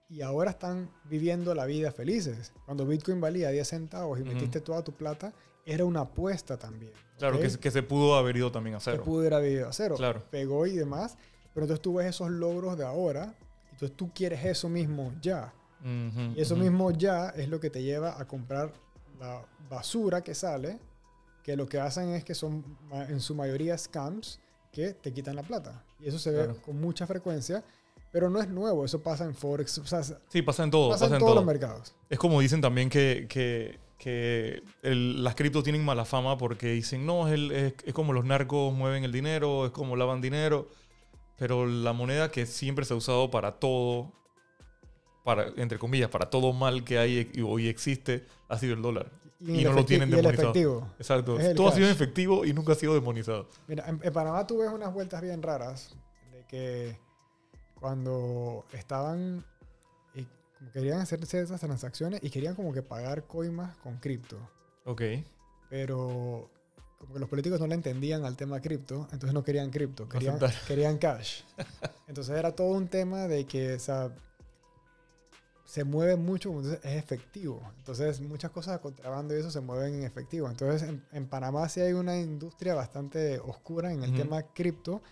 y 0.08 0.22
ahora 0.22 0.50
están 0.50 0.90
viviendo 1.04 1.54
la 1.54 1.64
vida 1.64 1.92
felices. 1.92 2.52
Cuando 2.64 2.84
Bitcoin 2.84 3.20
valía 3.20 3.50
10 3.50 3.68
centavos 3.68 4.18
y 4.18 4.24
metiste 4.24 4.60
toda 4.60 4.82
tu 4.82 4.92
plata, 4.92 5.32
era 5.64 5.84
una 5.84 6.00
apuesta 6.00 6.56
también. 6.56 6.92
Claro, 7.18 7.40
que, 7.40 7.48
que, 7.58 7.70
se 7.70 7.82
pudo 7.82 8.16
haber 8.16 8.36
ido 8.36 8.50
también 8.52 8.76
a 8.76 8.80
cero. 8.80 8.98
Se 8.98 9.02
pudo 9.02 9.34
haber 9.36 9.52
ido 9.52 9.68
a 9.68 9.72
cero. 9.72 9.94
Claro. 9.96 10.22
Pegó 10.30 10.66
y 10.66 10.76
demás. 10.76 11.16
Pero 11.54 11.64
entonces 11.64 11.80
tú 11.80 11.94
ves 11.94 12.06
esos 12.06 12.30
logros 12.30 12.76
de 12.76 12.84
ahora 12.84 13.34
entonces 13.76 13.94
tú 13.94 14.10
quieres 14.14 14.42
eso 14.42 14.70
mismo 14.70 15.12
ya. 15.20 15.52
y 16.34 16.40
eso 16.40 16.56
mismo 16.56 16.90
ya 16.90 17.28
es 17.28 17.48
lo 17.50 17.60
que 17.60 17.68
te 17.68 17.82
lleva 17.82 18.18
a 18.18 18.26
comprar 18.26 18.72
la 19.20 19.44
basura 19.68 20.24
que 20.24 20.34
sale, 20.34 20.78
que 21.42 21.56
lo 21.56 21.68
que 21.68 21.78
hacen 21.78 22.08
es 22.08 22.24
que 22.24 22.34
son 22.34 22.64
en 22.90 23.20
su 23.20 23.34
mayoría 23.34 23.76
scams 23.76 24.40
que 24.72 24.94
te 24.94 25.12
quitan 25.12 25.36
la 25.36 25.42
plata. 25.42 25.84
Y 26.00 26.08
eso 26.08 26.18
se 26.18 26.30
ve 26.30 26.54
con 26.64 26.80
mucha 26.80 27.06
frecuencia, 27.06 27.62
pero 28.10 28.30
no 28.30 28.40
es 28.40 28.48
nuevo, 28.48 28.82
eso 28.82 29.02
pasa 29.02 29.26
en 29.26 29.34
Forex. 29.34 29.82
sí, 30.28 30.40
pasa 30.40 30.64
en 30.64 30.70
todo. 30.70 30.88
Pasa, 30.88 31.06
en, 31.06 31.18
todos 31.18 31.34
los 31.34 31.44
mercados. 31.44 31.94
Es 32.08 32.18
como 32.18 32.40
dicen 32.40 32.62
también 32.62 32.88
que, 32.88 33.26
que, 33.28 33.78
que 33.98 34.62
las 34.82 35.34
criptos 35.34 35.64
tienen 35.64 35.84
mala 35.84 36.06
fama 36.06 36.38
porque 36.38 36.68
dicen, 36.68 37.04
no, 37.04 37.28
es, 37.28 37.74
es 37.84 37.92
como 37.92 38.14
los 38.14 38.24
narcos 38.24 38.72
mueven 38.72 39.04
el 39.04 39.12
dinero, 39.12 39.66
es 39.66 39.72
como 39.72 39.96
lavan 39.96 40.22
dinero. 40.22 40.66
Pero 41.38 41.66
la 41.66 41.92
moneda 41.92 42.30
que 42.30 42.46
siempre 42.46 42.84
se 42.84 42.94
ha 42.94 42.96
usado 42.96 43.30
para 43.30 43.52
todo, 43.52 44.12
para, 45.24 45.48
entre 45.56 45.78
comillas, 45.78 46.08
para 46.08 46.30
todo 46.30 46.52
mal 46.52 46.84
que 46.84 46.98
hay 46.98 47.30
y 47.34 47.42
hoy 47.42 47.68
existe, 47.68 48.24
ha 48.48 48.58
sido 48.58 48.74
el 48.74 48.82
dólar. 48.82 49.10
Y, 49.40 49.64
no 49.64 49.72
lo 49.72 49.84
tienen 49.84 50.10
demonizado. 50.10 50.52
El 50.52 50.56
efectivo. 50.56 50.94
Exacto. 50.98 51.38
Todo 51.54 51.68
ha 51.68 51.72
sido 51.72 51.88
efectivo 51.88 52.44
y 52.46 52.54
nunca 52.54 52.72
ha 52.72 52.76
sido 52.76 52.94
demonizado. 52.94 53.48
Mira, 53.68 53.86
en, 53.86 53.98
Panamá 54.12 54.46
tú 54.46 54.58
ves 54.58 54.70
unas 54.70 54.92
vueltas 54.94 55.20
bien 55.20 55.42
raras 55.42 55.94
de 56.32 56.44
que 56.46 56.98
cuando 57.78 58.64
estaban 58.72 59.44
y 60.14 60.26
querían 60.72 61.00
hacer 61.00 61.24
ciertas 61.26 61.60
transacciones 61.60 62.20
y 62.22 62.30
querían 62.30 62.54
como 62.54 62.72
que 62.72 62.80
pagar 62.80 63.24
coimas 63.24 63.76
con 63.78 63.98
cripto. 63.98 64.38
Ok. 64.86 65.02
Pero 65.68 66.48
como 66.98 67.12
que 67.12 67.20
los 67.20 67.28
políticos 67.28 67.60
no 67.60 67.66
le 67.66 67.74
entendían 67.74 68.24
al 68.24 68.36
tema 68.36 68.60
cripto, 68.60 69.08
entonces 69.12 69.32
no 69.32 69.42
querían 69.44 69.70
cripto, 69.70 70.08
querían, 70.08 70.38
querían 70.66 70.98
cash. 70.98 71.42
Entonces 72.06 72.36
era 72.36 72.52
todo 72.52 72.68
un 72.68 72.88
tema 72.88 73.28
de 73.28 73.44
que 73.46 73.74
o 73.74 73.78
sea, 73.78 74.14
se 75.64 75.84
mueve 75.84 76.16
mucho, 76.16 76.50
entonces 76.50 76.80
es 76.82 76.96
efectivo. 76.96 77.60
Entonces 77.78 78.20
muchas 78.20 78.50
cosas 78.50 78.74
de 78.74 78.80
contrabando 78.80 79.36
y 79.36 79.40
eso 79.40 79.50
se 79.50 79.60
mueven 79.60 79.94
en 79.94 80.04
efectivo. 80.04 80.48
Entonces 80.48 80.88
en, 81.12 81.26
Panamá 81.26 81.68
sí 81.68 81.80
hay 81.80 81.92
una 81.92 82.18
industria 82.18 82.74
bastante 82.74 83.38
oscura 83.40 83.92
en 83.92 84.02
el 84.02 84.14
tema 84.14 84.42
cripto, 84.42 85.02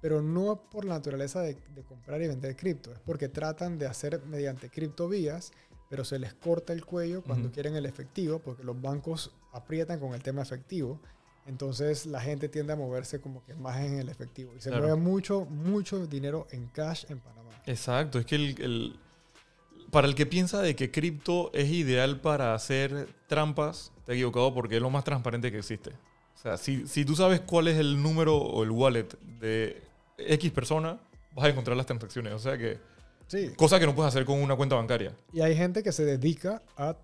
pero 0.00 0.22
no 0.22 0.68
por 0.70 0.84
la 0.84 0.94
naturaleza 0.94 1.40
de, 1.40 1.56
de 1.74 1.82
comprar 1.82 2.22
y 2.22 2.28
vender 2.28 2.56
cripto, 2.56 2.92
es 2.92 2.98
porque 3.00 3.28
tratan 3.28 3.78
de 3.78 3.86
hacer 3.86 4.22
mediante 4.26 4.68
criptovías 4.68 5.52
pero 5.92 6.06
se 6.06 6.18
les 6.18 6.32
corta 6.32 6.72
el 6.72 6.86
cuello 6.86 7.22
cuando 7.22 7.52
quieren 7.52 7.76
el 7.76 7.84
efectivo, 7.84 8.38
porque 8.38 8.64
los 8.64 8.80
bancos 8.80 9.30
aprietan 9.52 10.00
con 10.00 10.14
el 10.14 10.22
tema 10.22 10.40
efectivo 10.40 10.98
Entonces 11.46 12.06
la 12.06 12.20
gente 12.20 12.48
tiende 12.48 12.72
a 12.72 12.76
moverse 12.76 13.20
como 13.20 13.44
que 13.44 13.54
más 13.54 13.80
en 13.80 13.98
el 13.98 14.08
efectivo. 14.08 14.52
Y 14.56 14.60
se 14.60 14.68
Claro. 14.70 14.84
mueve 14.86 15.00
mucho, 15.00 15.44
mucho 15.46 16.06
dinero 16.06 16.46
en 16.52 16.66
cash 16.68 17.04
en 17.08 17.18
Panamá. 17.18 17.50
Exacto, 17.66 18.18
es 18.18 18.26
que 18.26 18.36
el, 18.36 18.60
el- 18.62 18.96
para 19.90 20.06
el 20.06 20.14
que 20.14 20.24
piensa 20.24 20.62
de 20.62 20.74
que 20.76 20.90
cripto 20.90 21.50
es 21.52 21.68
ideal 21.70 22.20
para 22.20 22.54
hacer 22.54 23.08
trampas, 23.26 23.92
te 24.06 24.12
he 24.12 24.14
equivocado 24.14 24.54
porque 24.54 24.76
es 24.76 24.82
lo 24.82 24.88
más 24.90 25.04
transparente 25.04 25.50
que 25.52 25.58
existe. 25.58 25.90
O 25.90 26.38
sea, 26.42 26.56
si, 26.56 26.86
si 26.86 27.04
tú 27.04 27.14
sabes 27.14 27.40
cuál 27.40 27.68
es 27.68 27.76
el 27.78 28.02
número 28.02 28.36
o 28.36 28.62
el 28.62 28.70
wallet 28.70 29.08
de 29.40 29.82
X 30.18 30.50
persona, 30.50 30.98
vas 31.34 31.44
a 31.44 31.48
encontrar 31.48 31.76
las 31.76 31.86
transacciones. 31.86 32.32
O 32.32 32.38
sea 32.38 32.56
que, 32.56 32.78
Sí. 33.26 33.50
cosa 33.56 33.78
que 33.80 33.86
no 33.86 33.94
puedes 33.94 34.08
hacer 34.08 34.24
con 34.24 34.42
una 34.42 34.56
cuenta 34.56 34.76
bancaria. 34.76 35.14
Y 35.32 35.40
hay 35.40 35.56
gente 35.56 35.82
que 35.82 35.92
se 35.92 36.04
dedica 36.04 36.62
a 36.76 36.96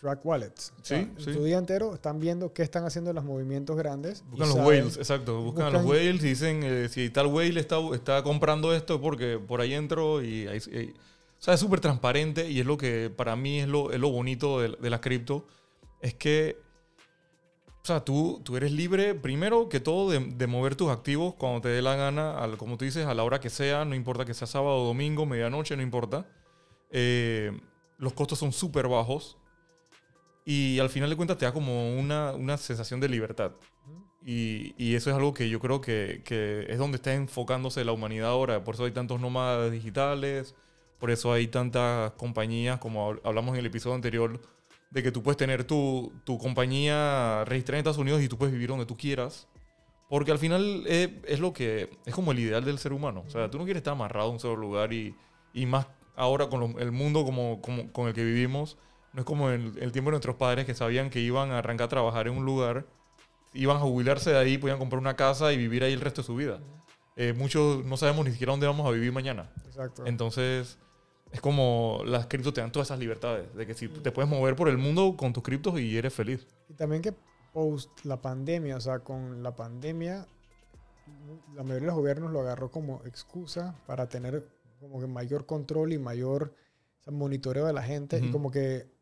track 0.00 0.24
wallets. 0.24 0.72
O 0.80 0.84
sea, 0.84 0.98
Sí, 1.02 1.10
sí. 1.18 1.32
Su 1.32 1.44
día 1.44 1.56
entero 1.58 1.94
están 1.94 2.20
viendo 2.20 2.52
qué 2.52 2.62
están 2.62 2.84
haciendo 2.84 3.12
los 3.12 3.24
movimientos 3.24 3.76
grandes. 3.76 4.22
Buscan 4.28 4.48
los 4.48 4.56
saben- 4.58 4.66
whales, 4.80 4.96
exacto. 4.98 5.40
Buscan, 5.42 5.66
a 5.66 5.70
los 5.70 5.82
buscan- 5.82 5.90
whales 5.98 6.22
y 6.24 6.28
dicen 6.28 6.60
eh, 6.62 6.88
si 6.90 7.08
tal 7.10 7.28
whale 7.28 7.58
está, 7.60 7.78
está 7.94 8.22
comprando 8.22 8.74
esto 8.74 9.00
porque 9.00 9.38
por 9.38 9.60
ahí 9.60 9.72
entro 9.74 10.22
y 10.22 10.46
ahí- 10.46 10.60
ahí- 10.74 10.94
o 11.38 11.42
sea, 11.44 11.54
es 11.54 11.60
súper 11.60 11.80
transparente 11.80 12.50
y 12.50 12.60
es 12.60 12.66
lo 12.66 12.76
que 12.76 13.10
para 13.14 13.36
mí 13.36 13.60
es 13.60 13.68
lo, 13.68 13.92
es 13.92 13.98
lo 14.00 14.10
bonito 14.10 14.60
de, 14.60 14.76
de 14.80 14.90
las 14.90 15.00
cripto. 15.00 15.46
Es 16.00 16.14
que, 16.14 16.58
o 17.82 17.86
sea, 17.86 18.02
tú, 18.04 18.40
tú 18.44 18.56
eres 18.56 18.72
libre 18.72 19.14
primero 19.14 19.68
que 19.68 19.78
todo 19.80 20.10
de, 20.10 20.18
de 20.20 20.46
mover 20.46 20.74
tus 20.76 20.90
activos 20.90 21.34
cuando 21.34 21.60
te 21.60 21.68
dé 21.68 21.82
la 21.82 21.96
gana, 21.96 22.38
al- 22.38 22.56
como 22.56 22.76
tú 22.78 22.84
dices, 22.84 23.06
a 23.06 23.14
la 23.14 23.24
hora 23.24 23.40
que 23.40 23.50
sea, 23.50 23.84
no 23.84 23.94
importa 23.94 24.24
que 24.24 24.32
sea 24.34 24.46
sábado, 24.46 24.84
domingo, 24.84 25.26
medianoche, 25.26 25.76
no 25.76 25.82
importa. 25.82 26.26
Eh, 26.90 27.52
los 27.98 28.12
costos 28.14 28.38
son 28.38 28.52
súper 28.52 28.88
bajos 28.88 29.36
y 30.44 30.78
al 30.78 30.90
final 30.90 31.10
de 31.10 31.16
cuentas 31.16 31.38
te 31.38 31.44
da 31.44 31.52
como 31.52 31.94
una, 31.98 32.32
una 32.32 32.56
sensación 32.56 33.00
de 33.00 33.08
libertad. 33.08 33.52
Y, 34.26 34.74
y 34.78 34.94
eso 34.94 35.10
es 35.10 35.16
algo 35.16 35.34
que 35.34 35.48
yo 35.50 35.60
creo 35.60 35.80
que, 35.80 36.22
que 36.24 36.66
es 36.68 36.78
donde 36.78 36.96
está 36.96 37.12
enfocándose 37.14 37.84
la 37.84 37.92
humanidad 37.92 38.30
ahora. 38.30 38.64
Por 38.64 38.74
eso 38.74 38.84
hay 38.86 38.92
tantos 38.92 39.20
nómadas 39.20 39.70
digitales, 39.70 40.54
por 40.98 41.10
eso 41.10 41.32
hay 41.32 41.46
tantas 41.48 42.12
compañías, 42.12 42.78
como 42.78 43.10
hab- 43.12 43.20
hablamos 43.24 43.52
en 43.54 43.60
el 43.60 43.66
episodio 43.66 43.94
anterior, 43.94 44.40
de 44.90 45.02
que 45.02 45.12
tú 45.12 45.22
puedes 45.22 45.36
tener 45.36 45.64
tu, 45.64 46.12
tu 46.24 46.38
compañía 46.38 47.44
registrada 47.44 47.78
en 47.78 47.80
Estados 47.80 47.98
Unidos 47.98 48.22
y 48.22 48.28
tú 48.28 48.38
puedes 48.38 48.52
vivir 48.52 48.68
donde 48.68 48.86
tú 48.86 48.96
quieras. 48.96 49.46
Porque 50.08 50.30
al 50.30 50.38
final 50.38 50.84
es, 50.86 51.10
es 51.26 51.40
lo 51.40 51.52
que 51.52 51.90
es 52.06 52.14
como 52.14 52.32
el 52.32 52.38
ideal 52.38 52.64
del 52.64 52.78
ser 52.78 52.92
humano. 52.92 53.24
O 53.26 53.30
sea, 53.30 53.50
tú 53.50 53.58
no 53.58 53.64
quieres 53.64 53.80
estar 53.80 53.92
amarrado 53.92 54.28
a 54.28 54.32
un 54.32 54.40
solo 54.40 54.56
lugar 54.56 54.92
y, 54.92 55.14
y 55.52 55.66
más 55.66 55.86
ahora 56.16 56.48
con 56.48 56.60
lo- 56.60 56.78
el 56.78 56.92
mundo 56.92 57.24
como, 57.24 57.60
como- 57.60 57.90
con 57.92 58.08
el 58.08 58.14
que 58.14 58.24
vivimos. 58.24 58.78
No 59.14 59.20
es 59.20 59.24
como 59.24 59.50
en 59.50 59.74
el 59.80 59.92
tiempo 59.92 60.10
de 60.10 60.12
nuestros 60.12 60.36
padres 60.36 60.66
que 60.66 60.74
sabían 60.74 61.08
que 61.08 61.20
iban 61.20 61.52
a 61.52 61.58
arrancar 61.58 61.86
a 61.86 61.88
trabajar 61.88 62.26
en 62.26 62.36
un 62.36 62.44
lugar, 62.44 62.84
iban 63.52 63.76
a 63.76 63.80
jubilarse 63.80 64.30
de 64.30 64.38
ahí, 64.38 64.58
podían 64.58 64.78
comprar 64.78 65.00
una 65.00 65.14
casa 65.14 65.52
y 65.52 65.56
vivir 65.56 65.84
ahí 65.84 65.92
el 65.92 66.00
resto 66.00 66.22
de 66.22 66.26
su 66.26 66.34
vida. 66.34 66.60
Eh, 67.16 67.32
muchos 67.32 67.84
no 67.84 67.96
sabemos 67.96 68.24
ni 68.24 68.32
siquiera 68.32 68.52
dónde 68.52 68.66
vamos 68.66 68.86
a 68.86 68.90
vivir 68.90 69.12
mañana. 69.12 69.52
Exacto. 69.66 70.04
Entonces, 70.04 70.78
es 71.30 71.40
como 71.40 72.02
las 72.04 72.26
criptos 72.26 72.54
te 72.54 72.60
dan 72.60 72.72
todas 72.72 72.88
esas 72.88 72.98
libertades, 72.98 73.54
de 73.54 73.66
que 73.66 73.74
si 73.74 73.88
te 73.88 74.10
puedes 74.10 74.28
mover 74.28 74.56
por 74.56 74.68
el 74.68 74.78
mundo 74.78 75.16
con 75.16 75.32
tus 75.32 75.44
criptos 75.44 75.78
y 75.78 75.96
eres 75.96 76.12
feliz. 76.12 76.46
Y 76.68 76.74
también 76.74 77.00
que 77.00 77.14
post 77.52 78.04
la 78.04 78.20
pandemia, 78.20 78.76
o 78.76 78.80
sea, 78.80 78.98
con 78.98 79.44
la 79.44 79.54
pandemia, 79.54 80.26
la 81.54 81.62
mayoría 81.62 81.80
de 81.82 81.86
los 81.86 81.94
gobiernos 81.94 82.32
lo 82.32 82.40
agarró 82.40 82.70
como 82.70 83.00
excusa 83.04 83.76
para 83.86 84.08
tener 84.08 84.48
como 84.80 85.00
que 85.00 85.06
mayor 85.06 85.46
control 85.46 85.92
y 85.92 85.98
mayor 85.98 86.54
o 87.00 87.04
sea, 87.04 87.12
monitoreo 87.12 87.66
de 87.66 87.72
la 87.72 87.82
gente. 87.82 88.18
Y 88.18 88.24
Ujú. 88.24 88.32
como 88.32 88.50
que 88.50 88.93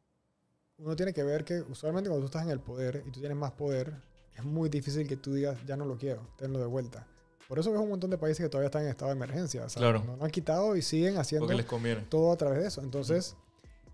uno 0.78 0.96
tiene 0.96 1.12
que 1.12 1.22
ver 1.22 1.44
que 1.44 1.60
usualmente 1.60 2.08
cuando 2.08 2.26
tú 2.26 2.26
estás 2.26 2.44
en 2.44 2.50
el 2.50 2.60
poder 2.60 3.02
y 3.06 3.10
tú 3.10 3.20
tienes 3.20 3.36
más 3.36 3.52
poder, 3.52 3.94
es 4.36 4.44
muy 4.44 4.68
difícil 4.68 5.06
que 5.06 5.16
tú 5.16 5.34
digas, 5.34 5.58
ya 5.66 5.76
no 5.76 5.84
lo 5.84 5.96
quiero, 5.96 6.26
tenlo 6.36 6.58
de 6.58 6.66
vuelta. 6.66 7.06
Por 7.48 7.58
eso 7.58 7.70
ves 7.70 7.80
un 7.80 7.90
montón 7.90 8.10
de 8.10 8.16
países 8.16 8.42
que 8.42 8.48
todavía 8.48 8.68
están 8.68 8.82
en 8.82 8.88
estado 8.88 9.10
de 9.10 9.16
emergencia. 9.16 9.66
Claro. 9.66 10.02
no 10.04 10.16
lo 10.16 10.24
han 10.24 10.30
quitado 10.30 10.74
y 10.74 10.82
siguen 10.82 11.18
haciendo 11.18 11.52
les 11.52 11.66
conviene. 11.66 12.00
todo 12.02 12.32
a 12.32 12.36
través 12.36 12.60
de 12.60 12.68
eso. 12.68 12.80
Entonces, 12.80 13.36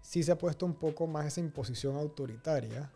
sí 0.00 0.22
se 0.22 0.30
ha 0.30 0.38
puesto 0.38 0.64
un 0.64 0.74
poco 0.74 1.06
más 1.06 1.26
esa 1.26 1.40
imposición 1.40 1.96
autoritaria. 1.96 2.92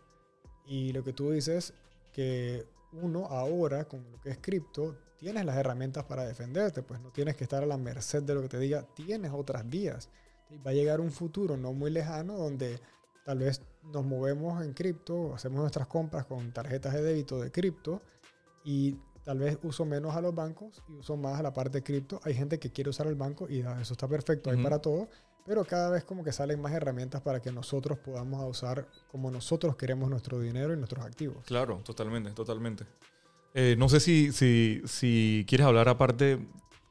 Y 0.65 0.93
lo 0.93 1.03
que 1.03 1.11
tú 1.11 1.31
dices, 1.31 1.73
que 2.13 2.65
uno 2.93 3.25
ahora, 3.25 3.85
con 3.85 4.09
lo 4.09 4.21
que 4.21 4.29
es 4.29 4.37
cripto, 4.37 4.95
tienes 5.17 5.43
las 5.45 5.57
herramientas 5.57 6.05
para 6.05 6.25
defenderte, 6.25 6.81
pues 6.81 7.01
no 7.01 7.11
tienes 7.11 7.35
que 7.35 7.43
estar 7.43 7.63
a 7.63 7.65
la 7.65 7.77
merced 7.77 8.23
de 8.23 8.35
lo 8.35 8.41
que 8.41 8.49
te 8.49 8.59
diga, 8.59 8.87
tienes 8.95 9.31
otras 9.33 9.67
vías. 9.69 10.09
Va 10.65 10.71
a 10.71 10.73
llegar 10.73 11.01
un 11.01 11.11
futuro 11.11 11.57
no 11.57 11.73
muy 11.73 11.91
lejano 11.91 12.37
donde 12.37 12.79
tal 13.23 13.39
vez 13.39 13.61
nos 13.91 14.05
movemos 14.05 14.63
en 14.63 14.73
cripto, 14.73 15.33
hacemos 15.33 15.59
nuestras 15.61 15.87
compras 15.87 16.25
con 16.25 16.51
tarjetas 16.51 16.93
de 16.93 17.01
débito 17.01 17.39
de 17.39 17.51
cripto 17.51 18.01
y 18.63 18.97
tal 19.23 19.39
vez 19.39 19.57
uso 19.63 19.85
menos 19.85 20.15
a 20.15 20.21
los 20.21 20.35
bancos 20.35 20.81
y 20.89 20.93
uso 20.93 21.17
más 21.17 21.39
a 21.39 21.43
la 21.43 21.53
parte 21.53 21.79
de 21.79 21.83
cripto. 21.83 22.19
Hay 22.23 22.33
gente 22.33 22.59
que 22.59 22.71
quiere 22.71 22.89
usar 22.89 23.07
el 23.07 23.15
banco 23.15 23.47
y 23.49 23.61
ah, 23.61 23.79
eso 23.81 23.93
está 23.93 24.07
perfecto, 24.07 24.49
hay 24.49 24.61
para 24.61 24.79
todo, 24.79 25.07
pero 25.45 25.63
cada 25.65 25.89
vez 25.89 26.03
como 26.03 26.23
que 26.23 26.31
salen 26.31 26.61
más 26.61 26.73
herramientas 26.73 27.21
para 27.21 27.41
que 27.41 27.51
nosotros 27.51 27.97
podamos 27.99 28.43
usar 28.49 28.87
como 29.11 29.31
nosotros 29.31 29.75
queremos 29.75 30.09
nuestro 30.09 30.39
dinero 30.39 30.73
y 30.73 30.77
nuestros 30.77 31.05
activos. 31.05 31.45
Claro, 31.45 31.81
totalmente, 31.83 32.31
totalmente. 32.31 32.85
Eh, 33.53 33.75
no 33.77 33.87
sé 33.87 33.99
si, 33.99 34.31
si, 34.31 34.81
si 34.85 35.45
quieres 35.47 35.67
hablar 35.67 35.87
aparte, 35.87 36.39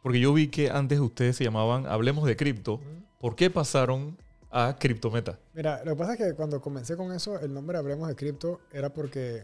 porque 0.03 0.21
yo 0.21 0.33
vi 0.33 0.49
que 0.49 0.71
antes 0.71 1.01
ustedes 1.01 1.37
se 1.37 1.45
llamaban 1.45 1.87
Hablemos 1.87 2.25
de 2.25 2.37
Cripto. 2.37 2.81
¿Por 3.18 3.37
qué 3.37 3.51
pasaron 3.51 4.16
a 4.52 4.76
Criptometa? 4.78 5.38
Mira, 5.54 5.82
lo 5.84 5.92
que 5.92 5.98
pasa 5.98 6.12
es 6.12 6.18
que 6.18 6.34
cuando 6.34 6.60
comencé 6.60 6.96
con 6.96 7.10
eso, 7.12 7.40
el 7.40 7.52
nombre 7.52 7.78
Hablemos 7.78 8.06
de 8.08 8.14
Cripto 8.14 8.60
era 8.72 8.92
porque 8.92 9.42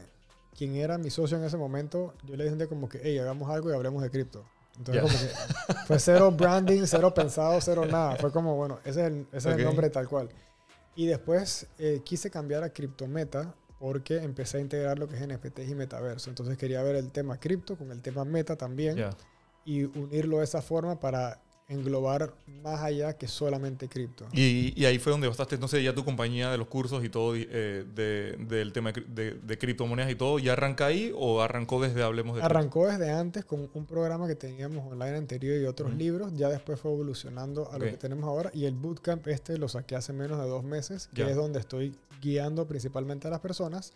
quien 0.56 0.76
era 0.76 0.98
mi 0.98 1.08
socio 1.10 1.38
en 1.38 1.44
ese 1.44 1.56
momento, 1.56 2.14
yo 2.24 2.36
le 2.36 2.48
dije 2.50 2.66
como 2.68 2.88
que, 2.88 3.00
hey, 3.02 3.18
hagamos 3.18 3.48
algo 3.50 3.70
y 3.70 3.74
hablemos 3.74 4.02
de 4.02 4.10
cripto. 4.10 4.44
Entonces, 4.76 5.02
Ya. 5.02 5.08
como 5.08 5.18
que 5.18 5.74
fue 5.86 5.98
cero 5.98 6.30
branding, 6.36 6.82
cero 6.84 7.12
pensado, 7.14 7.60
cero 7.60 7.86
nada. 7.86 8.16
Fue 8.16 8.30
como, 8.32 8.56
bueno, 8.56 8.78
ese 8.84 9.00
es 9.02 9.06
el, 9.06 9.26
ese 9.32 9.48
es 9.48 9.54
Ok. 9.54 9.58
el 9.60 9.64
nombre 9.64 9.90
tal 9.90 10.08
cual. 10.08 10.28
Y 10.96 11.06
después 11.06 11.66
eh, 11.78 12.00
quise 12.04 12.30
cambiar 12.30 12.64
a 12.64 12.70
Criptometa 12.70 13.54
porque 13.78 14.16
empecé 14.16 14.58
a 14.58 14.60
integrar 14.60 14.98
lo 14.98 15.08
que 15.08 15.14
es 15.16 15.26
NFTs 15.26 15.68
y 15.68 15.74
metaverso. 15.76 16.28
Entonces 16.28 16.58
quería 16.58 16.82
ver 16.82 16.96
el 16.96 17.12
tema 17.12 17.38
cripto 17.38 17.76
con 17.76 17.92
el 17.92 18.02
tema 18.02 18.24
meta 18.24 18.56
también 18.56 18.96
Ya. 18.96 19.10
y 19.64 19.84
unirlo 19.84 20.38
de 20.38 20.44
esa 20.44 20.60
forma 20.60 20.98
para 20.98 21.40
englobar 21.68 22.32
más 22.62 22.80
allá 22.80 23.12
que 23.12 23.28
solamente 23.28 23.88
cripto. 23.88 24.26
Y, 24.32 24.72
y 24.74 24.86
ahí 24.86 24.98
fue 24.98 25.12
donde 25.12 25.28
bastaste 25.28 25.54
entonces 25.54 25.84
ya 25.84 25.94
tu 25.94 26.02
compañía 26.02 26.50
de 26.50 26.56
los 26.56 26.66
cursos 26.66 27.04
y 27.04 27.10
todo 27.10 27.36
eh, 27.36 27.84
de- 27.94 28.36
del 28.48 28.72
tema 28.72 28.90
de, 28.92 29.34
de- 29.34 29.58
criptomonedas 29.58 30.10
y 30.10 30.14
todo. 30.14 30.38
¿Ya 30.38 30.54
arranca 30.54 30.86
ahí 30.86 31.12
o 31.14 31.42
arrancó 31.42 31.80
desde 31.80 32.02
Hablemos 32.02 32.36
de 32.36 32.40
Cripto? 32.40 32.58
Arrancó 32.58 32.86
desde 32.86 33.10
antes 33.10 33.44
con 33.44 33.68
un 33.74 33.84
programa 33.86 34.26
que 34.26 34.34
teníamos 34.34 34.90
online 34.90 35.18
anterior 35.18 35.60
y 35.60 35.66
otros 35.66 35.90
Ujú. 35.90 35.98
libros. 35.98 36.32
Ya 36.34 36.48
después 36.48 36.80
fue 36.80 36.90
evolucionando 36.90 37.66
a 37.70 37.76
Ok. 37.76 37.80
lo 37.80 37.84
que 37.84 37.96
tenemos 37.98 38.24
ahora. 38.24 38.50
Y 38.54 38.64
el 38.64 38.74
bootcamp 38.74 39.26
este 39.28 39.58
lo 39.58 39.68
saqué 39.68 39.94
hace 39.94 40.14
menos 40.14 40.38
de 40.40 40.48
dos 40.48 40.64
meses, 40.64 41.08
que 41.14 41.20
Ya. 41.22 41.30
es 41.30 41.36
donde 41.36 41.60
estoy 41.60 41.94
guiando 42.22 42.66
principalmente 42.66 43.28
a 43.28 43.30
las 43.30 43.40
personas, 43.40 43.92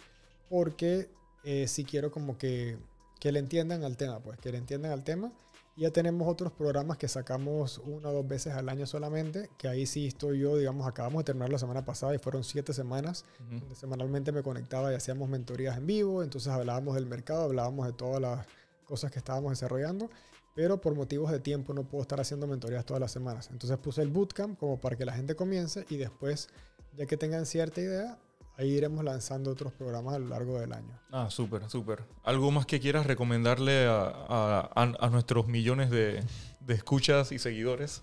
porque 0.50 1.08
eh, 1.44 1.66
sí 1.68 1.84
quiero 1.84 2.10
como 2.12 2.36
que, 2.36 2.76
que 3.18 3.32
le 3.32 3.38
entiendan 3.38 3.82
al 3.82 3.96
tema, 3.96 4.20
pues 4.20 4.38
que 4.38 4.52
le 4.52 4.58
entiendan 4.58 4.92
al 4.92 5.04
tema. 5.04 5.32
Y 5.74 5.82
ya 5.82 5.90
tenemos 5.90 6.28
otros 6.28 6.52
programas 6.52 6.98
que 6.98 7.08
sacamos 7.08 7.78
una 7.78 8.10
o 8.10 8.12
dos 8.12 8.28
veces 8.28 8.52
al 8.52 8.68
año 8.68 8.86
solamente, 8.86 9.48
que 9.56 9.68
ahí 9.68 9.86
sí 9.86 10.06
estoy 10.06 10.40
yo, 10.40 10.56
digamos, 10.56 10.86
acabamos 10.86 11.20
de 11.20 11.24
terminar 11.24 11.50
la 11.50 11.58
semana 11.58 11.84
pasada 11.84 12.14
y 12.14 12.18
fueron 12.18 12.44
siete 12.44 12.74
semanas 12.74 13.24
Ujú. 13.40 13.60
donde 13.60 13.74
semanalmente 13.74 14.32
me 14.32 14.42
conectaba 14.42 14.92
y 14.92 14.94
hacíamos 14.96 15.30
mentorías 15.30 15.78
en 15.78 15.86
vivo, 15.86 16.22
entonces 16.22 16.52
hablábamos 16.52 16.94
del 16.94 17.06
mercado, 17.06 17.44
hablábamos 17.44 17.86
de 17.86 17.94
todas 17.94 18.20
las 18.20 18.46
cosas 18.84 19.10
que 19.10 19.18
estábamos 19.18 19.52
desarrollando, 19.52 20.10
pero 20.54 20.78
por 20.82 20.94
motivos 20.94 21.30
de 21.30 21.40
tiempo 21.40 21.72
no 21.72 21.84
puedo 21.84 22.02
estar 22.02 22.20
haciendo 22.20 22.46
mentorías 22.46 22.84
todas 22.84 23.00
las 23.00 23.10
semanas. 23.10 23.48
Entonces 23.50 23.78
puse 23.78 24.02
el 24.02 24.08
bootcamp 24.08 24.58
como 24.58 24.78
para 24.78 24.96
que 24.96 25.06
la 25.06 25.14
gente 25.14 25.34
comience 25.34 25.86
y 25.88 25.96
después, 25.96 26.50
ya 26.98 27.06
que 27.06 27.16
tengan 27.16 27.46
cierta 27.46 27.80
idea, 27.80 28.18
ahí 28.56 28.70
iremos 28.72 29.02
lanzando 29.04 29.50
otros 29.50 29.72
programas 29.72 30.14
a 30.14 30.18
lo 30.18 30.28
largo 30.28 30.58
del 30.60 30.72
año. 30.72 31.00
Ah, 31.10 31.28
súper, 31.30 31.68
súper. 31.70 32.04
¿Algo 32.24 32.50
más 32.50 32.66
que 32.66 32.80
quieras 32.80 33.06
recomendarle 33.06 33.86
a, 33.86 34.02
a- 34.04 34.70
a- 34.74 34.96
a 35.06 35.10
nuestros 35.10 35.46
millones 35.48 35.90
de, 35.90 36.22
de 36.60 36.74
escuchas 36.74 37.32
y 37.32 37.38
seguidores? 37.38 38.02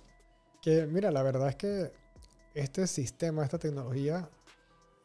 Que 0.62 0.86
mira, 0.88 1.12
la 1.12 1.24
verdad 1.24 1.50
es 1.50 1.56
que 1.56 1.92
este 2.54 2.88
sistema, 2.88 3.44
esta 3.44 3.60
tecnología, 3.60 4.30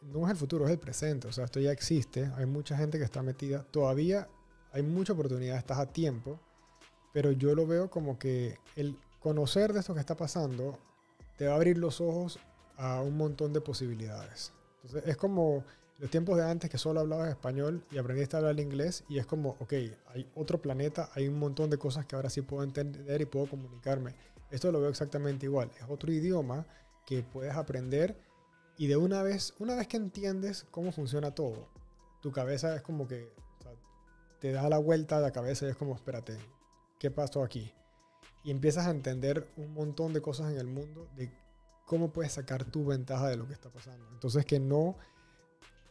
no 0.03 0.25
es 0.27 0.31
el 0.33 0.37
futuro, 0.37 0.65
es 0.67 0.71
el 0.73 0.79
presente. 0.79 1.29
O 1.29 1.33
sea, 1.33 1.45
esto 1.45 1.61
ya 1.61 1.71
existe. 1.73 2.31
Hay 2.37 2.47
mucha 2.47 2.77
gente 2.77 2.99
que 2.99 3.05
está 3.05 3.23
metida. 3.23 3.63
Todavía 3.71 4.29
hay 4.73 4.83
mucha 4.83 5.13
oportunidad, 5.13 5.57
estás 5.57 5.79
a 5.79 5.87
tiempo. 5.87 6.41
Pero 7.13 7.31
yo 7.33 7.55
lo 7.55 7.67
veo 7.67 7.89
como 7.91 8.19
que 8.19 8.59
el 8.77 8.99
conocer 9.21 9.73
de 9.73 9.81
esto 9.81 9.95
que 9.95 10.01
está 10.01 10.17
pasando 10.17 10.79
te 11.39 11.47
va 11.47 11.53
a 11.53 11.57
abrir 11.57 11.79
los 11.79 12.01
ojos 12.01 12.39
a 12.77 13.01
un 13.01 13.17
montón 13.17 13.53
de 13.53 13.61
posibilidades. 13.61 14.53
Entonces, 14.85 15.09
es 15.09 15.17
como 15.17 15.65
los 15.99 16.11
tiempos 16.11 16.37
de 16.37 16.45
antes 16.45 16.69
que 16.69 16.77
solo 16.77 17.01
hablabas 17.01 17.31
español 17.31 17.83
y 17.91 17.99
aprendiste 17.99 18.37
a 18.37 18.41
hablar 18.41 18.61
inglés 18.61 19.05
y 19.09 19.19
es 19.19 19.27
como, 19.27 19.57
ok, 19.61 19.73
hay 20.09 20.31
otro 20.35 20.61
planeta, 20.61 21.09
hay 21.15 21.27
un 21.27 21.39
montón 21.39 21.71
de 21.71 21.79
cosas 21.79 22.05
que 22.05 22.17
ahora 22.17 22.29
sí 22.29 22.43
puedo 22.43 22.63
entender 22.63 23.21
y 23.21 23.25
puedo 23.25 23.47
comunicarme. 23.47 24.15
Esto 24.51 24.71
lo 24.71 24.81
veo 24.81 24.91
exactamente 24.91 25.47
igual. 25.47 25.71
Es 25.81 25.89
otro 25.89 26.13
idioma 26.13 26.67
que 27.07 27.23
puedes 27.23 27.55
aprender 27.55 28.17
y 28.77 28.89
de 28.89 28.97
una 28.97 29.23
vez, 29.23 29.55
una 29.59 29.75
vez 29.77 29.89
que 29.89 29.97
entiendes 29.97 30.67
cómo 30.71 30.93
funciona 30.93 31.35
todo, 31.35 31.69
tu 32.21 32.31
cabeza 32.31 32.75
es 32.75 32.83
como 32.83 33.07
que 33.07 33.33
o 33.59 33.63
sea, 33.63 33.73
te 34.41 34.53
da 34.53 34.69
la 34.69 34.79
vuelta 34.79 35.19
a 35.19 35.21
la 35.21 35.33
cabeza 35.33 35.67
y 35.67 35.71
es 35.71 35.77
como, 35.77 35.95
espérate, 35.95 36.37
¿qué 36.99 37.11
pasó 37.11 37.43
aquí? 37.43 37.73
Y 38.43 38.51
empiezas 38.51 38.87
a 38.87 38.91
entender 38.91 39.49
un 39.57 39.73
montón 39.73 40.13
de 40.13 40.21
cosas 40.21 40.53
en 40.53 40.59
el 40.59 40.67
mundo 40.67 41.09
de 41.17 41.31
cómo 41.85 42.13
puedes 42.13 42.33
sacar 42.33 42.65
tu 42.65 42.85
ventaja 42.85 43.29
de 43.29 43.37
lo 43.37 43.47
que 43.47 43.55
está 43.55 43.71
pasando. 43.71 44.07
Entonces 44.13 44.45
que 44.45 44.61
no 44.61 44.97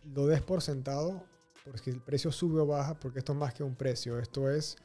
lo 0.03 0.27
des 0.27 0.41
por 0.41 0.61
sentado 0.61 1.23
porque 1.63 1.89
el 1.89 2.01
precio 2.01 2.31
sube 2.31 2.59
o 2.59 2.65
baja, 2.65 2.99
porque 2.99 3.19
esto 3.19 3.33
es 3.33 3.39
más 3.39 3.53
que 3.53 3.63
un 3.63 3.75
precio, 3.75 4.19
esto 4.19 4.49
es 4.49 4.77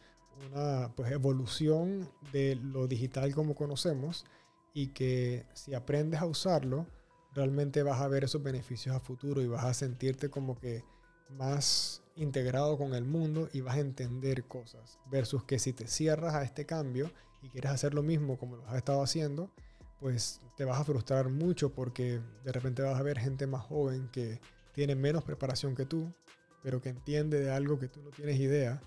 una 0.50 0.92
pues, 0.94 1.10
evolución 1.10 2.08
de 2.32 2.54
lo 2.56 2.86
digital 2.86 3.34
como 3.34 3.54
conocemos 3.54 4.24
y 4.72 4.88
que 4.88 5.46
si 5.54 5.74
aprendes 5.74 6.20
a 6.20 6.26
usarlo, 6.26 6.86
realmente 7.34 7.82
vas 7.82 8.00
a 8.00 8.08
ver 8.08 8.24
esos 8.24 8.42
beneficios 8.42 8.94
a 8.94 9.00
futuro 9.00 9.42
y 9.42 9.48
vas 9.48 9.64
a 9.64 9.74
sentirte 9.74 10.30
como 10.30 10.58
que 10.58 10.84
más 11.30 12.02
integrado 12.14 12.78
con 12.78 12.94
el 12.94 13.04
mundo 13.04 13.48
y 13.52 13.60
vas 13.60 13.76
a 13.76 13.80
entender 13.80 14.44
cosas. 14.44 14.98
Versus 15.10 15.44
que 15.44 15.58
si 15.58 15.72
te 15.72 15.86
cierras 15.86 16.34
a 16.34 16.42
este 16.42 16.64
cambio 16.64 17.10
y 17.42 17.48
quieres 17.48 17.72
hacer 17.72 17.94
lo 17.94 18.02
mismo 18.02 18.38
como 18.38 18.56
lo 18.56 18.66
has 18.68 18.76
estado 18.76 19.02
haciendo, 19.02 19.50
pues 20.00 20.40
te 20.56 20.64
vas 20.64 20.80
a 20.80 20.84
frustrar 20.84 21.28
mucho 21.28 21.70
porque 21.70 22.20
de 22.44 22.52
repente 22.52 22.82
vas 22.82 22.98
a 22.98 23.02
ver 23.02 23.18
gente 23.18 23.46
más 23.46 23.62
joven 23.62 24.08
que 24.12 24.40
tiene 24.72 24.94
menos 24.94 25.24
preparación 25.24 25.74
que 25.74 25.86
tú, 25.86 26.12
pero 26.62 26.80
que 26.80 26.90
entiende 26.90 27.40
de 27.40 27.50
algo 27.50 27.78
que 27.78 27.88
tú 27.88 28.00
no 28.02 28.10
tienes 28.10 28.38
idea. 28.38 28.80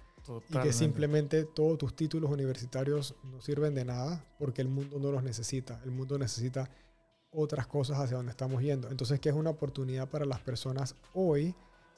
Y 0.49 0.57
que 0.59 0.71
simplemente 0.71 1.45
todos 1.45 1.79
tus 1.79 1.95
títulos 1.95 2.29
universitarios 2.29 3.15
no 3.23 3.41
sirven 3.41 3.73
de 3.73 3.83
nada 3.83 4.23
porque 4.37 4.61
el 4.61 4.67
mundo 4.67 4.99
no 4.99 5.11
los 5.11 5.23
necesita. 5.23 5.81
El 5.83 5.91
mundo 5.91 6.17
necesita 6.19 6.69
otras 7.31 7.65
cosas 7.65 7.99
hacia 7.99 8.17
donde 8.17 8.29
estamos 8.29 8.61
yendo. 8.61 8.89
Entonces, 8.89 9.19
que 9.19 9.29
es 9.29 9.35
una 9.35 9.49
oportunidad 9.49 10.09
para 10.09 10.25
las 10.25 10.39
personas 10.39 10.95
hoy 11.13 11.55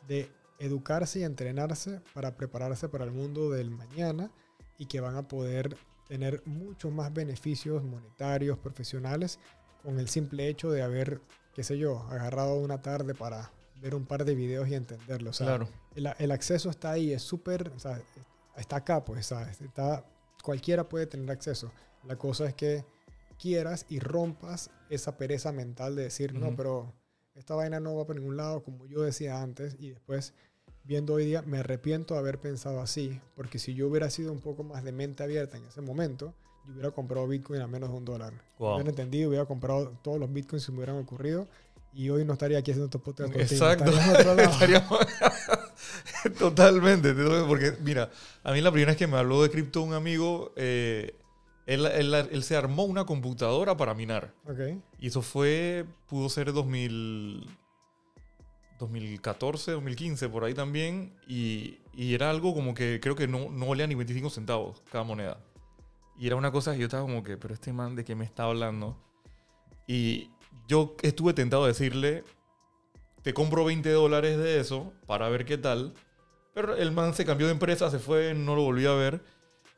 de 0.07 0.31
educarse 0.59 1.19
y 1.19 1.23
entrenarse 1.23 2.01
para 2.13 2.35
prepararse 2.37 2.87
para 2.87 3.03
el 3.03 3.11
mundo 3.11 3.49
del 3.49 3.69
mañana 3.69 4.31
y 4.77 4.85
que 4.85 5.01
van 5.01 5.15
a 5.17 5.27
poder 5.27 5.75
tener 6.07 6.41
muchos 6.45 6.91
más 6.91 7.13
beneficios 7.13 7.83
monetarios, 7.83 8.57
profesionales, 8.57 9.39
con 9.83 9.99
el 9.99 10.07
simple 10.09 10.47
hecho 10.47 10.71
de 10.71 10.81
haber, 10.81 11.21
qué 11.53 11.63
sé 11.63 11.77
yo, 11.77 11.99
agarrado 12.09 12.55
una 12.55 12.81
tarde 12.81 13.13
para 13.13 13.51
ver 13.81 13.95
un 13.95 14.05
par 14.05 14.23
de 14.25 14.35
videos 14.35 14.67
y 14.69 14.75
entenderlo. 14.75 15.31
claro. 15.31 15.67
el, 15.95 16.09
el, 16.17 16.31
acceso 16.31 16.69
está 16.69 16.91
ahí, 16.91 17.11
es 17.11 17.21
súper, 17.21 17.69
o 17.75 17.79
sea, 17.79 18.01
está 18.55 18.77
acá, 18.77 19.03
pues, 19.03 19.27
¿sabes? 19.27 19.59
Está, 19.61 20.05
cualquiera 20.41 20.87
puede 20.87 21.07
tener 21.07 21.29
acceso. 21.31 21.71
La 22.07 22.15
cosa 22.15 22.45
es 22.45 22.53
que 22.53 22.85
quieras 23.39 23.85
y 23.89 23.99
rompas 23.99 24.69
esa 24.89 25.17
pereza 25.17 25.51
mental 25.51 25.95
de 25.95 26.03
decir, 26.03 26.33
no, 26.33 26.55
pero 26.55 26.93
esta 27.35 27.55
vaina 27.55 27.79
no 27.79 27.95
va 27.95 28.05
por 28.05 28.15
ningún 28.15 28.37
lado, 28.37 28.63
como 28.63 28.85
yo 28.85 29.01
decía 29.01 29.41
antes, 29.41 29.75
y 29.79 29.89
después, 29.89 30.33
viendo 30.83 31.13
hoy 31.13 31.25
día, 31.25 31.41
me 31.43 31.59
arrepiento 31.59 32.13
de 32.13 32.19
haber 32.19 32.39
pensado 32.39 32.81
así, 32.81 33.19
porque 33.35 33.59
si 33.59 33.73
yo 33.73 33.87
hubiera 33.87 34.09
sido 34.09 34.31
un 34.31 34.39
poco 34.39 34.63
más 34.63 34.83
de 34.83 34.91
mente 34.91 35.23
abierta 35.23 35.57
en 35.57 35.65
ese 35.65 35.81
momento, 35.81 36.33
yo 36.65 36.73
hubiera 36.73 36.91
comprado 36.91 37.27
Bitcoin 37.27 37.61
a 37.61 37.67
menos 37.67 37.89
de 37.89 37.97
un 37.97 38.05
dólar. 38.05 38.33
Wow. 38.59 38.75
Hubiera 38.75 38.89
entendido, 38.89 39.29
hubiera 39.29 39.45
comprado 39.45 39.97
todos 40.01 40.19
los 40.19 40.31
Bitcoins 40.31 40.65
que 40.65 40.71
me 40.71 40.79
hubieran 40.79 40.97
ocurrido 40.97 41.47
y 41.93 42.09
hoy 42.09 42.25
no 42.25 42.33
estaría 42.33 42.57
aquí 42.57 42.71
haciendo 42.71 42.85
estos 42.85 43.01
podcast. 43.01 43.35
Exacto. 43.35 43.91
Totalmente. 46.39 47.13
Porque, 47.47 47.73
mira, 47.81 48.09
a 48.43 48.51
mí 48.51 48.61
la 48.61 48.71
primera 48.71 48.91
vez 48.91 48.97
que 48.97 49.07
me 49.07 49.17
habló 49.17 49.43
de 49.43 49.49
cripto 49.49 49.81
un 49.81 49.93
amigo, 49.93 50.53
eh, 50.55 51.15
él, 51.65 51.85
él, 51.85 52.43
se 52.43 52.55
armó 52.55 52.83
una 52.83 53.05
computadora 53.05 53.77
para 53.77 53.93
minar. 53.93 54.33
Okay. 54.45 54.81
Y 54.99 55.07
eso 55.07 55.21
fue, 55.21 55.85
pudo 56.07 56.29
ser 56.29 56.51
2000, 56.51 57.47
2014, 58.79 59.71
2015, 59.71 60.29
por 60.29 60.43
ahí 60.43 60.53
también. 60.53 61.13
Y, 61.27 61.79
y, 61.93 62.13
era 62.13 62.29
algo 62.29 62.53
como 62.53 62.73
que 62.73 62.99
creo 63.01 63.15
que 63.15 63.27
no, 63.27 63.49
no 63.49 63.67
valía 63.67 63.87
ni 63.87 63.95
25 63.95 64.29
centavos 64.29 64.81
cada 64.91 65.03
moneda. 65.03 65.39
Y 66.17 66.27
era 66.27 66.35
una 66.35 66.51
cosa 66.51 66.73
que 66.73 66.79
yo 66.79 66.85
estaba 66.85 67.03
como 67.03 67.23
que, 67.23 67.37
pero 67.37 67.53
este 67.53 67.73
man 67.73 67.95
de 67.95 68.05
qué 68.05 68.15
me 68.15 68.25
está 68.25 68.43
hablando. 68.43 68.97
Y, 69.87 70.29
yo 70.67 70.95
estuve 71.01 71.33
tentado 71.33 71.65
a 71.65 71.67
decirle, 71.67 72.23
te 73.21 73.33
compro 73.33 73.65
20 73.65 73.89
dólares 73.91 74.37
de 74.37 74.59
eso 74.59 74.93
para 75.05 75.29
ver 75.29 75.45
qué 75.45 75.57
tal. 75.57 75.93
Pero 76.53 76.75
el 76.75 76.91
man 76.91 77.13
se 77.13 77.25
cambió 77.25 77.47
de 77.47 77.53
empresa, 77.53 77.89
se 77.89 77.99
fue, 77.99 78.33
no 78.33 78.55
lo 78.55 78.63
volví 78.63 78.85
a 78.85 78.93
ver. 78.93 79.21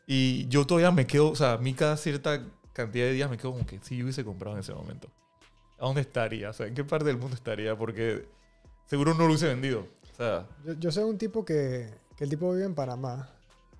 Y 0.08 0.48
yo 0.48 0.68
todavía 0.68 0.92
me 0.92 1.08
quedo, 1.08 1.32
o 1.32 1.36
sea, 1.36 1.54
a 1.54 1.58
mí 1.58 1.74
cada 1.74 1.98
cierta 1.98 2.46
cantidad 2.74 3.06
de 3.06 3.14
días 3.14 3.30
me 3.30 3.38
quedo 3.38 3.54
como 3.54 3.66
que 3.66 3.80
si 3.82 3.98
yo 3.98 4.04
hubiese 4.04 4.24
comprado 4.24 4.56
en 4.56 4.60
ese 4.60 4.74
momento. 4.74 5.10
¿A 5.80 5.86
dónde 5.86 6.02
estaría? 6.02 6.50
O 6.50 6.54
sea, 6.54 6.68
¿en 6.68 6.76
qué 6.76 6.84
parte 6.84 7.06
del 7.06 7.18
mundo 7.18 7.36
estaría? 7.36 7.78
Porque 7.78 8.28
seguro 8.86 9.14
no 9.14 9.22
lo 9.22 9.28
hubiese 9.28 9.48
vendido. 9.48 9.88
O 10.14 10.16
sea, 10.16 10.48
yo, 10.64 10.74
yo 10.74 10.92
sé 10.92 11.04
un 11.04 11.18
tipo 11.18 11.44
que, 11.44 11.90
que, 12.16 12.24
el 12.24 12.30
tipo 12.30 12.52
vive 12.52 12.66
en 12.66 12.76
Panamá, 12.76 13.30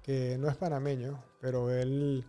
que 0.04 0.38
no 0.38 0.50
es 0.50 0.56
panameño, 0.58 1.24
pero 1.40 1.72
él 1.72 2.26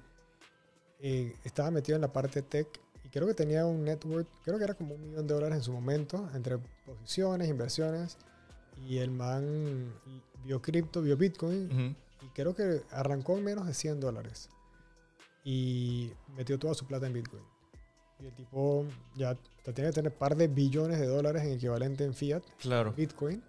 eh, 1.00 1.34
estaba 1.44 1.70
metido 1.70 1.96
en 1.96 2.02
la 2.02 2.12
parte 2.12 2.42
tech 2.42 2.68
creo 3.16 3.28
que 3.28 3.34
tenía 3.34 3.64
un 3.64 3.82
network, 3.82 4.28
creo 4.44 4.58
que 4.58 4.64
era 4.64 4.74
como 4.74 4.94
un 4.94 5.00
millón 5.00 5.26
de 5.26 5.32
dólares 5.32 5.56
en 5.56 5.62
su 5.62 5.72
momento, 5.72 6.28
entre 6.34 6.58
posiciones, 6.84 7.48
inversiones. 7.48 8.18
Y 8.86 8.98
el 8.98 9.10
man 9.10 9.90
vio 10.44 10.60
cripto, 10.60 11.00
vio 11.00 11.16
Bitcoin. 11.16 11.96
Y 12.20 12.26
creo 12.34 12.54
que 12.54 12.82
arrancó 12.90 13.38
en 13.38 13.44
menos 13.44 13.66
de 13.66 13.72
100 13.72 14.00
dólares. 14.00 14.50
Y 15.44 16.12
metió 16.36 16.58
toda 16.58 16.74
su 16.74 16.86
plata 16.86 17.06
en 17.06 17.14
Bitcoin. 17.14 17.42
Y 18.18 18.26
el 18.26 18.33
tipo 18.33 18.85
ya 19.14 19.37
tiene 19.62 19.90
que 19.90 19.92
tener 19.92 20.14
par 20.14 20.37
de 20.37 20.48
billones 20.48 20.98
de 20.98 21.07
dólares 21.07 21.42
en 21.42 21.52
equivalente 21.52 22.05
en 22.05 22.14
fiat. 22.14 22.42
Claro. 22.59 22.92
Bitcoin. 22.92 23.42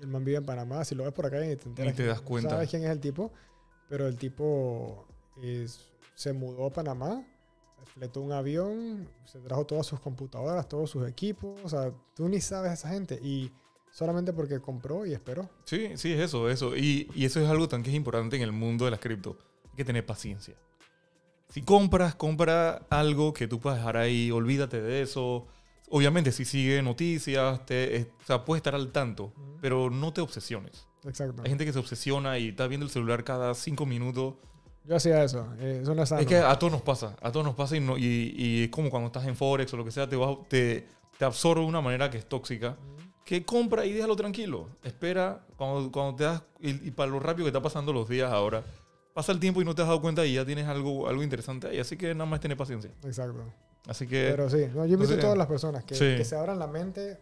El 0.00 0.08
man 0.08 0.24
vive 0.24 0.38
en 0.38 0.44
Panamá. 0.44 0.84
Si 0.84 0.94
lo 0.94 1.04
ves 1.04 1.12
por 1.12 1.26
acá 1.26 1.44
y 1.44 1.56
te, 1.56 1.92
te 1.92 2.06
das 2.06 2.20
cuenta. 2.20 2.50
Sabes 2.50 2.70
quién 2.70 2.84
es 2.84 2.90
el 2.90 3.00
tipo. 3.00 3.30
Pero 3.88 4.06
el 4.06 4.16
tipo 4.16 5.06
es, 5.42 5.80
se 6.14 6.32
mudó 6.32 6.66
a 6.66 6.70
Panamá 6.70 7.24
fletó 7.94 8.20
un 8.20 8.32
avión, 8.32 9.08
se 9.24 9.38
trajo 9.40 9.64
todas 9.66 9.86
sus 9.86 10.00
computadoras, 10.00 10.68
todos 10.68 10.90
sus 10.90 11.08
equipos, 11.08 11.58
o 11.64 11.68
sea, 11.68 11.92
tú 12.14 12.28
ni 12.28 12.40
sabes 12.40 12.70
a 12.70 12.74
esa 12.74 12.88
gente 12.90 13.18
y 13.22 13.50
solamente 13.90 14.32
porque 14.32 14.60
compró 14.60 15.06
y 15.06 15.12
esperó. 15.12 15.48
Sí, 15.64 15.90
sí, 15.96 16.12
es 16.12 16.20
eso, 16.20 16.48
eso. 16.48 16.76
Y, 16.76 17.10
y 17.14 17.24
eso 17.24 17.40
es 17.40 17.48
algo 17.48 17.68
tan 17.68 17.82
que 17.82 17.90
es 17.90 17.96
importante 17.96 18.36
en 18.36 18.42
el 18.42 18.52
mundo 18.52 18.84
de 18.84 18.92
las 18.92 19.00
cripto. 19.00 19.36
Hay 19.70 19.76
que 19.76 19.84
tener 19.84 20.06
paciencia. 20.06 20.54
Si 21.50 21.62
compras, 21.62 22.14
compra 22.14 22.82
algo 22.90 23.32
que 23.32 23.46
tú 23.46 23.60
puedas 23.60 23.78
dejar 23.78 23.96
ahí, 23.96 24.30
olvídate 24.30 24.80
de 24.80 25.02
eso. 25.02 25.46
Obviamente, 25.90 26.32
si 26.32 26.44
sigue 26.44 26.80
noticias, 26.82 27.66
te, 27.66 28.12
o 28.22 28.26
sea, 28.26 28.44
puedes 28.44 28.60
estar 28.60 28.74
al 28.74 28.92
tanto, 28.92 29.32
pero 29.60 29.90
no 29.90 30.12
te 30.12 30.20
obsesiones. 30.20 30.86
Exacto. 31.04 31.42
Hay 31.42 31.48
gente 31.48 31.64
que 31.64 31.72
se 31.72 31.78
obsesiona 31.78 32.38
y 32.38 32.48
está 32.48 32.66
viendo 32.66 32.86
el 32.86 32.92
celular 32.92 33.24
cada 33.24 33.54
cinco 33.54 33.86
minutos 33.86 34.34
yo 34.84 34.96
hacía 34.96 35.22
eso. 35.22 35.46
Eh, 35.58 35.80
eso 35.82 35.94
no 35.94 36.02
es, 36.02 36.12
es 36.12 36.26
que 36.26 36.36
a 36.36 36.58
todos 36.58 36.72
nos 36.72 36.82
pasa. 36.82 37.16
A 37.20 37.30
todos 37.30 37.44
nos 37.44 37.54
pasa 37.54 37.76
y, 37.76 37.80
no, 37.80 37.98
y, 37.98 38.34
y, 38.36 38.64
es 38.64 38.70
como 38.70 38.90
cuando 38.90 39.08
estás 39.08 39.26
en 39.26 39.36
Forex 39.36 39.72
o 39.74 39.76
lo 39.76 39.84
que 39.84 39.90
sea, 39.90 40.08
te, 40.08 40.16
te, 40.48 40.86
te 41.18 41.24
absorbe 41.24 41.62
de 41.62 41.68
una 41.68 41.80
manera 41.80 42.10
que 42.10 42.18
es 42.18 42.26
tóxica. 42.26 42.76
Que 43.24 43.44
compra 43.44 43.84
y 43.84 43.92
déjalo 43.92 44.16
tranquilo. 44.16 44.68
Espera 44.82 45.44
cuando, 45.56 45.92
cuando 45.92 46.16
te 46.16 46.24
das. 46.24 46.42
Y, 46.60 46.90
para 46.90 47.10
lo 47.10 47.20
rápido 47.20 47.44
que 47.44 47.50
está 47.50 47.62
pasando 47.62 47.92
los 47.92 48.08
días 48.08 48.32
ahora, 48.32 48.64
pasa 49.20 49.32
el 49.32 49.40
tiempo 49.40 49.60
y 49.60 49.64
no 49.64 49.74
te 49.74 49.82
has 49.82 49.88
dado 49.88 50.00
cuenta 50.00 50.24
y 50.24 50.34
ya 50.34 50.46
tienes 50.46 50.66
algo, 50.66 51.06
algo 51.06 51.22
interesante 51.22 51.68
ahí. 51.68 51.78
Así 51.78 51.96
que 51.96 52.14
nada 52.14 52.24
más 52.24 52.40
tener 52.40 52.56
paciencia. 52.56 52.90
Exacto. 53.04 53.44
Así 53.86 54.06
que. 54.06 54.28
Pero 54.30 54.48
sí, 54.48 54.66
yo 54.74 54.84
invito 54.86 55.14
a 55.14 55.20
todas 55.20 55.38
las 55.38 55.46
personas 55.46 55.84
que, 55.84 55.94
que 55.94 56.24
se 56.24 56.36
abran 56.36 56.58
la 56.58 56.66
mente 56.66 57.18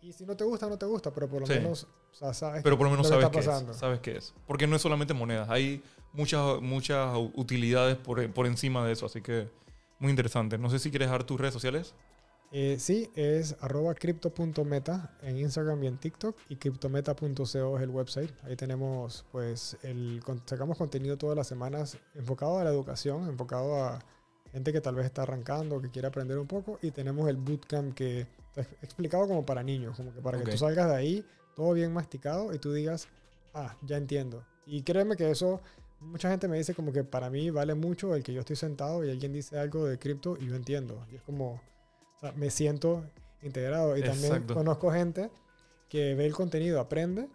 y 0.00 0.12
si 0.12 0.24
no 0.24 0.36
te 0.36 0.44
gusta, 0.44 0.68
no 0.68 0.78
te 0.78 0.86
gusta, 0.86 1.12
pero 1.12 1.28
por 1.28 1.40
lo 1.40 1.46
menos 1.46 1.86
sabes 2.12 2.62
Pero 2.62 2.78
por 2.78 2.86
lo 2.86 2.90
menos 2.90 3.08
sabes 3.08 3.28
qué 3.30 3.38
es. 3.40 3.76
Sabes 3.76 4.00
qué 4.00 4.16
es. 4.16 4.34
Porque 4.46 4.66
no 4.66 4.76
es 4.76 4.82
solamente 4.82 5.12
monedas. 5.12 5.50
Hay 5.50 5.82
muchas, 6.12 6.60
muchas 6.60 7.16
utilidades 7.34 7.96
por, 7.96 8.32
por 8.32 8.46
encima 8.46 8.86
de 8.86 8.92
eso. 8.92 9.06
Así 9.06 9.20
que 9.20 9.48
muy 9.98 10.10
interesante. 10.10 10.56
No 10.56 10.70
sé 10.70 10.78
si 10.78 10.90
quieres 10.90 11.10
dar 11.10 11.24
tus 11.24 11.40
redes 11.40 11.52
sociales. 11.52 11.94
Eh, 12.50 12.76
sí, 12.78 13.10
es 13.14 13.56
arroba 13.60 13.94
crypto.meta 13.94 15.16
en 15.22 15.36
Instagram 15.36 15.82
y 15.84 15.86
en 15.86 15.98
TikTok 15.98 16.36
y 16.48 16.56
cryptometa.co 16.56 17.76
es 17.76 17.82
el 17.82 17.90
website. 17.90 18.32
Ahí 18.44 18.56
tenemos, 18.56 19.26
pues, 19.30 19.76
el, 19.82 20.22
sacamos 20.46 20.78
contenido 20.78 21.18
todas 21.18 21.36
las 21.36 21.46
semanas 21.46 21.98
enfocado 22.14 22.58
a 22.58 22.64
la 22.64 22.70
educación, 22.70 23.28
enfocado 23.28 23.84
a 23.84 23.98
gente 24.52 24.72
que 24.72 24.80
tal 24.80 24.94
vez 24.94 25.04
está 25.04 25.22
arrancando, 25.22 25.80
que 25.80 25.90
quiere 25.90 26.08
aprender 26.08 26.38
un 26.38 26.46
poco 26.46 26.78
y 26.80 26.90
tenemos 26.90 27.28
el 27.28 27.36
bootcamp 27.36 27.94
que 27.94 28.26
está 28.56 28.62
explicado 28.82 29.28
como 29.28 29.44
para 29.44 29.62
niños, 29.62 29.96
como 29.96 30.14
que 30.14 30.20
para 30.20 30.38
que 30.38 30.50
tú 30.52 30.56
salgas 30.56 30.88
de 30.88 30.96
ahí 30.96 31.24
todo 31.54 31.72
bien 31.74 31.92
masticado 31.92 32.54
y 32.54 32.58
tú 32.58 32.72
digas, 32.72 33.08
ah, 33.52 33.76
ya 33.82 33.98
entiendo. 33.98 34.42
Y 34.64 34.82
créeme 34.82 35.16
que 35.16 35.30
eso 35.30 35.60
mucha 36.00 36.30
gente 36.30 36.48
me 36.48 36.56
dice 36.56 36.74
como 36.74 36.92
que 36.92 37.04
para 37.04 37.30
mí 37.30 37.50
vale 37.50 37.74
mucho 37.74 38.14
el 38.14 38.22
que 38.22 38.32
yo 38.32 38.40
estoy 38.40 38.56
sentado 38.56 39.04
y 39.04 39.10
alguien 39.10 39.32
dice 39.32 39.58
algo 39.58 39.84
de 39.86 39.98
cripto 39.98 40.36
y 40.40 40.46
yo 40.46 40.54
entiendo. 40.54 41.04
Y 41.10 41.16
es 41.16 41.22
como, 41.22 41.60
o 42.18 42.20
sea, 42.20 42.32
me 42.32 42.50
siento 42.50 43.04
integrado. 43.42 43.96
Y 43.96 44.02
también 44.02 44.44
conozco 44.44 44.90
gente 44.90 45.30
que 45.88 46.14
ve 46.14 46.26
el 46.26 46.34
contenido, 46.34 46.80
aprende 46.80 47.28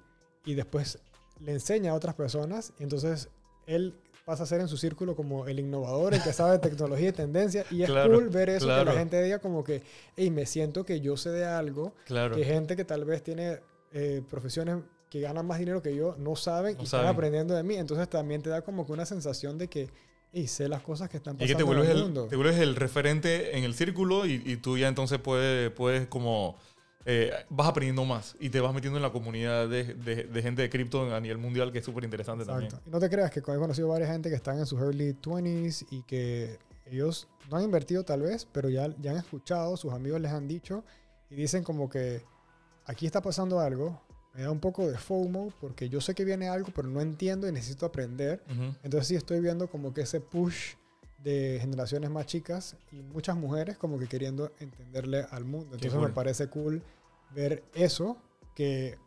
y 0.45 0.53
después 0.53 0.99
le 1.39 1.53
enseña 1.53 1.91
a 1.91 1.95
otras 1.95 2.15
personas. 2.15 2.73
Y 2.79 2.83
entonces 2.83 3.29
él 3.65 3.95
pasa 4.25 4.43
a 4.43 4.45
ser 4.45 4.61
en 4.61 4.67
su 4.67 4.77
círculo 4.77 5.15
como 5.15 5.47
el 5.47 5.59
innovador, 5.59 6.13
el 6.13 6.21
que 6.21 6.33
sabe 6.33 6.53
de 6.53 6.59
tecnología 6.59 7.09
y 7.09 7.13
tendencia. 7.13 7.65
Y 7.71 7.83
es 7.83 7.89
cool 7.89 8.29
ver 8.29 8.49
eso, 8.49 8.67
que 8.67 8.85
la 8.85 8.93
gente 8.93 9.21
diga 9.23 9.39
como 9.39 9.63
que, 9.63 9.81
hey, 10.17 10.29
me 10.31 10.45
siento 10.45 10.85
que 10.85 10.99
yo 10.99 11.17
sé 11.17 11.29
de 11.29 11.45
algo, 11.45 11.93
claro. 12.05 12.35
que 12.35 12.43
gente 12.43 12.75
que 12.75 12.85
tal 12.85 13.05
vez 13.05 13.23
tiene 13.23 13.59
eh, 13.91 14.21
profesiones 14.29 14.77
que 15.09 15.21
ganan 15.21 15.45
más 15.45 15.59
dinero 15.59 15.81
que 15.81 15.95
yo 15.95 16.15
no 16.17 16.35
saben 16.35 16.75
y 16.79 16.83
están 16.83 17.05
aprendiendo 17.05 17.53
de 17.53 17.63
mí. 17.63 17.75
Entonces 17.75 18.09
también 18.09 18.41
te 18.41 18.49
da 18.49 18.63
como 18.63 18.85
que 18.85 18.91
una 18.91 19.05
sensación 19.05 19.57
de 19.57 19.67
que 19.67 19.89
y 20.33 20.47
sé 20.47 20.67
las 20.67 20.81
cosas 20.81 21.09
que 21.09 21.17
están 21.17 21.35
pasando 21.35 21.45
y 21.45 21.47
que 21.47 21.55
te 21.55 21.63
vuelves 21.63 21.89
en 21.89 21.97
el 21.97 22.03
mundo. 22.03 22.27
Te 22.27 22.35
vuelves 22.35 22.57
el 22.59 22.75
referente 22.75 23.57
en 23.57 23.63
el 23.63 23.75
círculo 23.75 24.25
y, 24.25 24.41
y 24.45 24.57
tú 24.57 24.77
ya 24.77 24.87
entonces 24.87 25.19
puedes, 25.19 25.71
puedes 25.71 26.07
como... 26.07 26.57
Eh, 27.05 27.33
vas 27.49 27.67
aprendiendo 27.67 28.05
más 28.05 28.37
y 28.39 28.49
te 28.49 28.61
vas 28.61 28.73
metiendo 28.73 28.97
en 28.97 29.03
la 29.03 29.11
comunidad 29.11 29.67
de, 29.67 29.83
de, 29.83 30.41
gente 30.41 30.61
de 30.61 30.69
cripto 30.69 31.13
a 31.13 31.19
nivel 31.19 31.37
mundial 31.37 31.73
que 31.73 31.79
es 31.79 31.85
súper 31.85 32.05
interesante 32.05 32.45
también. 32.45 32.71
Y 32.87 32.89
no 32.89 32.97
te 32.97 33.09
creas 33.09 33.29
que 33.29 33.41
he 33.41 33.43
conocido 33.43 33.89
varias 33.89 34.09
gente 34.09 34.29
que 34.29 34.35
están 34.37 34.57
en 34.57 34.65
sus 34.65 34.79
early 34.79 35.13
20s 35.13 35.85
y 35.91 36.03
que 36.03 36.59
ellos 36.85 37.27
no 37.51 37.57
han 37.57 37.63
invertido 37.63 38.05
tal 38.05 38.21
vez, 38.21 38.47
pero 38.49 38.69
ya, 38.69 38.87
ya 39.01 39.11
han 39.11 39.17
escuchado, 39.17 39.75
sus 39.75 39.91
amigos 39.91 40.21
les 40.21 40.31
han 40.31 40.47
dicho 40.47 40.85
y 41.29 41.35
dicen 41.35 41.65
como 41.65 41.89
que 41.89 42.23
aquí 42.85 43.05
está 43.05 43.21
pasando 43.21 43.59
algo, 43.59 44.01
me 44.33 44.41
da 44.41 44.51
un 44.51 44.59
poco 44.59 44.89
de 44.89 44.97
FOMO 44.97 45.53
porque 45.61 45.89
yo 45.89 46.01
sé 46.01 46.15
que 46.15 46.25
viene 46.25 46.49
algo, 46.49 46.69
pero 46.75 46.87
no 46.87 47.01
entiendo 47.01 47.47
y 47.47 47.51
necesito 47.51 47.85
aprender. 47.85 48.43
Entonces 48.83 49.07
sí 49.07 49.15
estoy 49.15 49.39
viendo 49.39 49.67
como 49.67 49.93
que 49.93 50.01
ese 50.01 50.19
push 50.19 50.73
de 51.23 51.59
generaciones 51.61 52.09
más 52.09 52.25
chicas 52.25 52.75
y 52.91 52.97
muchas 52.97 53.37
mujeres 53.37 53.77
como 53.77 53.97
que 53.97 54.07
queriendo 54.07 54.51
entenderle 54.59 55.25
al 55.31 55.45
mundo. 55.45 55.75
Entonces 55.75 55.99
me 55.99 56.09
parece 56.09 56.47
cool 56.47 56.81
ver 57.33 57.63
eso 57.73 58.17
que 58.55 58.97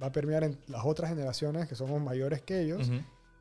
va 0.00 0.08
a 0.08 0.12
permear 0.12 0.44
en 0.44 0.58
las 0.68 0.84
otras 0.84 1.10
generaciones 1.10 1.68
que 1.68 1.74
somos 1.74 2.00
mayores 2.00 2.42
que 2.42 2.60
ellos 2.60 2.90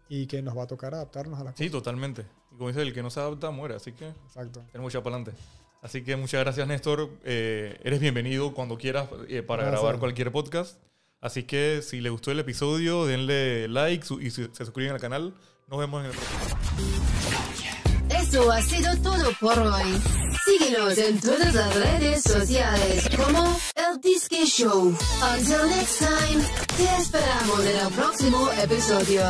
y 0.08 0.28
que 0.28 0.42
nos 0.42 0.58
va 0.58 0.64
a 0.64 0.68
tocar 0.68 0.94
adaptarnos 0.94 1.40
a 1.40 1.44
las 1.44 1.56
Sí, 1.56 1.70
totalmente. 1.70 2.26
Y 2.52 2.56
como 2.56 2.70
dice, 2.70 2.82
el 2.82 2.94
que 2.94 3.04
no 3.04 3.10
se 3.10 3.20
adapta 3.20 3.52
muere, 3.52 3.76
así 3.76 3.92
que 3.92 4.08
Exacto. 4.08 4.64
tenemos 4.72 4.94
ya 4.94 5.04
para 5.04 5.18
adelante. 5.18 5.38
Así 5.82 6.04
que 6.04 6.16
muchas 6.16 6.42
gracias, 6.42 6.68
Néstor. 6.68 7.10
Eh, 7.24 7.78
eres 7.84 8.00
bienvenido 8.00 8.54
cuando 8.54 8.78
quieras 8.78 9.08
eh, 9.28 9.44
para 9.44 9.66
grabar 9.66 10.00
cualquier 10.00 10.32
podcast. 10.32 10.80
Así 11.26 11.42
que 11.42 11.82
si 11.82 12.02
les 12.02 12.12
gustó 12.12 12.30
el 12.30 12.38
episodio, 12.38 13.08
denle 13.08 13.68
like 13.68 14.06
y 14.22 14.30
se 14.30 14.48
suscriben 14.54 14.94
al 14.94 15.02
canal. 15.02 15.34
Nos 15.68 15.80
vemos 15.80 16.06
en 16.06 16.12
el 16.12 16.16
próximo. 16.16 16.38
Eso 18.12 18.52
ha 18.52 18.62
sido 18.62 18.96
todo 18.98 19.32
por 19.40 19.58
hoy. 19.58 20.00
Síguenos 20.46 20.96
en 21.00 21.20
todas 21.20 21.52
las 21.52 21.74
redes 21.74 22.22
sociales 22.22 23.10
como 23.18 23.60
El 23.74 24.00
Disque 24.02 24.46
Show. 24.46 24.96
Until 25.34 25.68
next 25.68 25.98
time, 25.98 26.44
te 26.78 27.02
esperamos 27.02 27.60
en 27.66 27.76
el 27.76 27.94
próximo 27.94 28.52
episodio. 28.62 29.24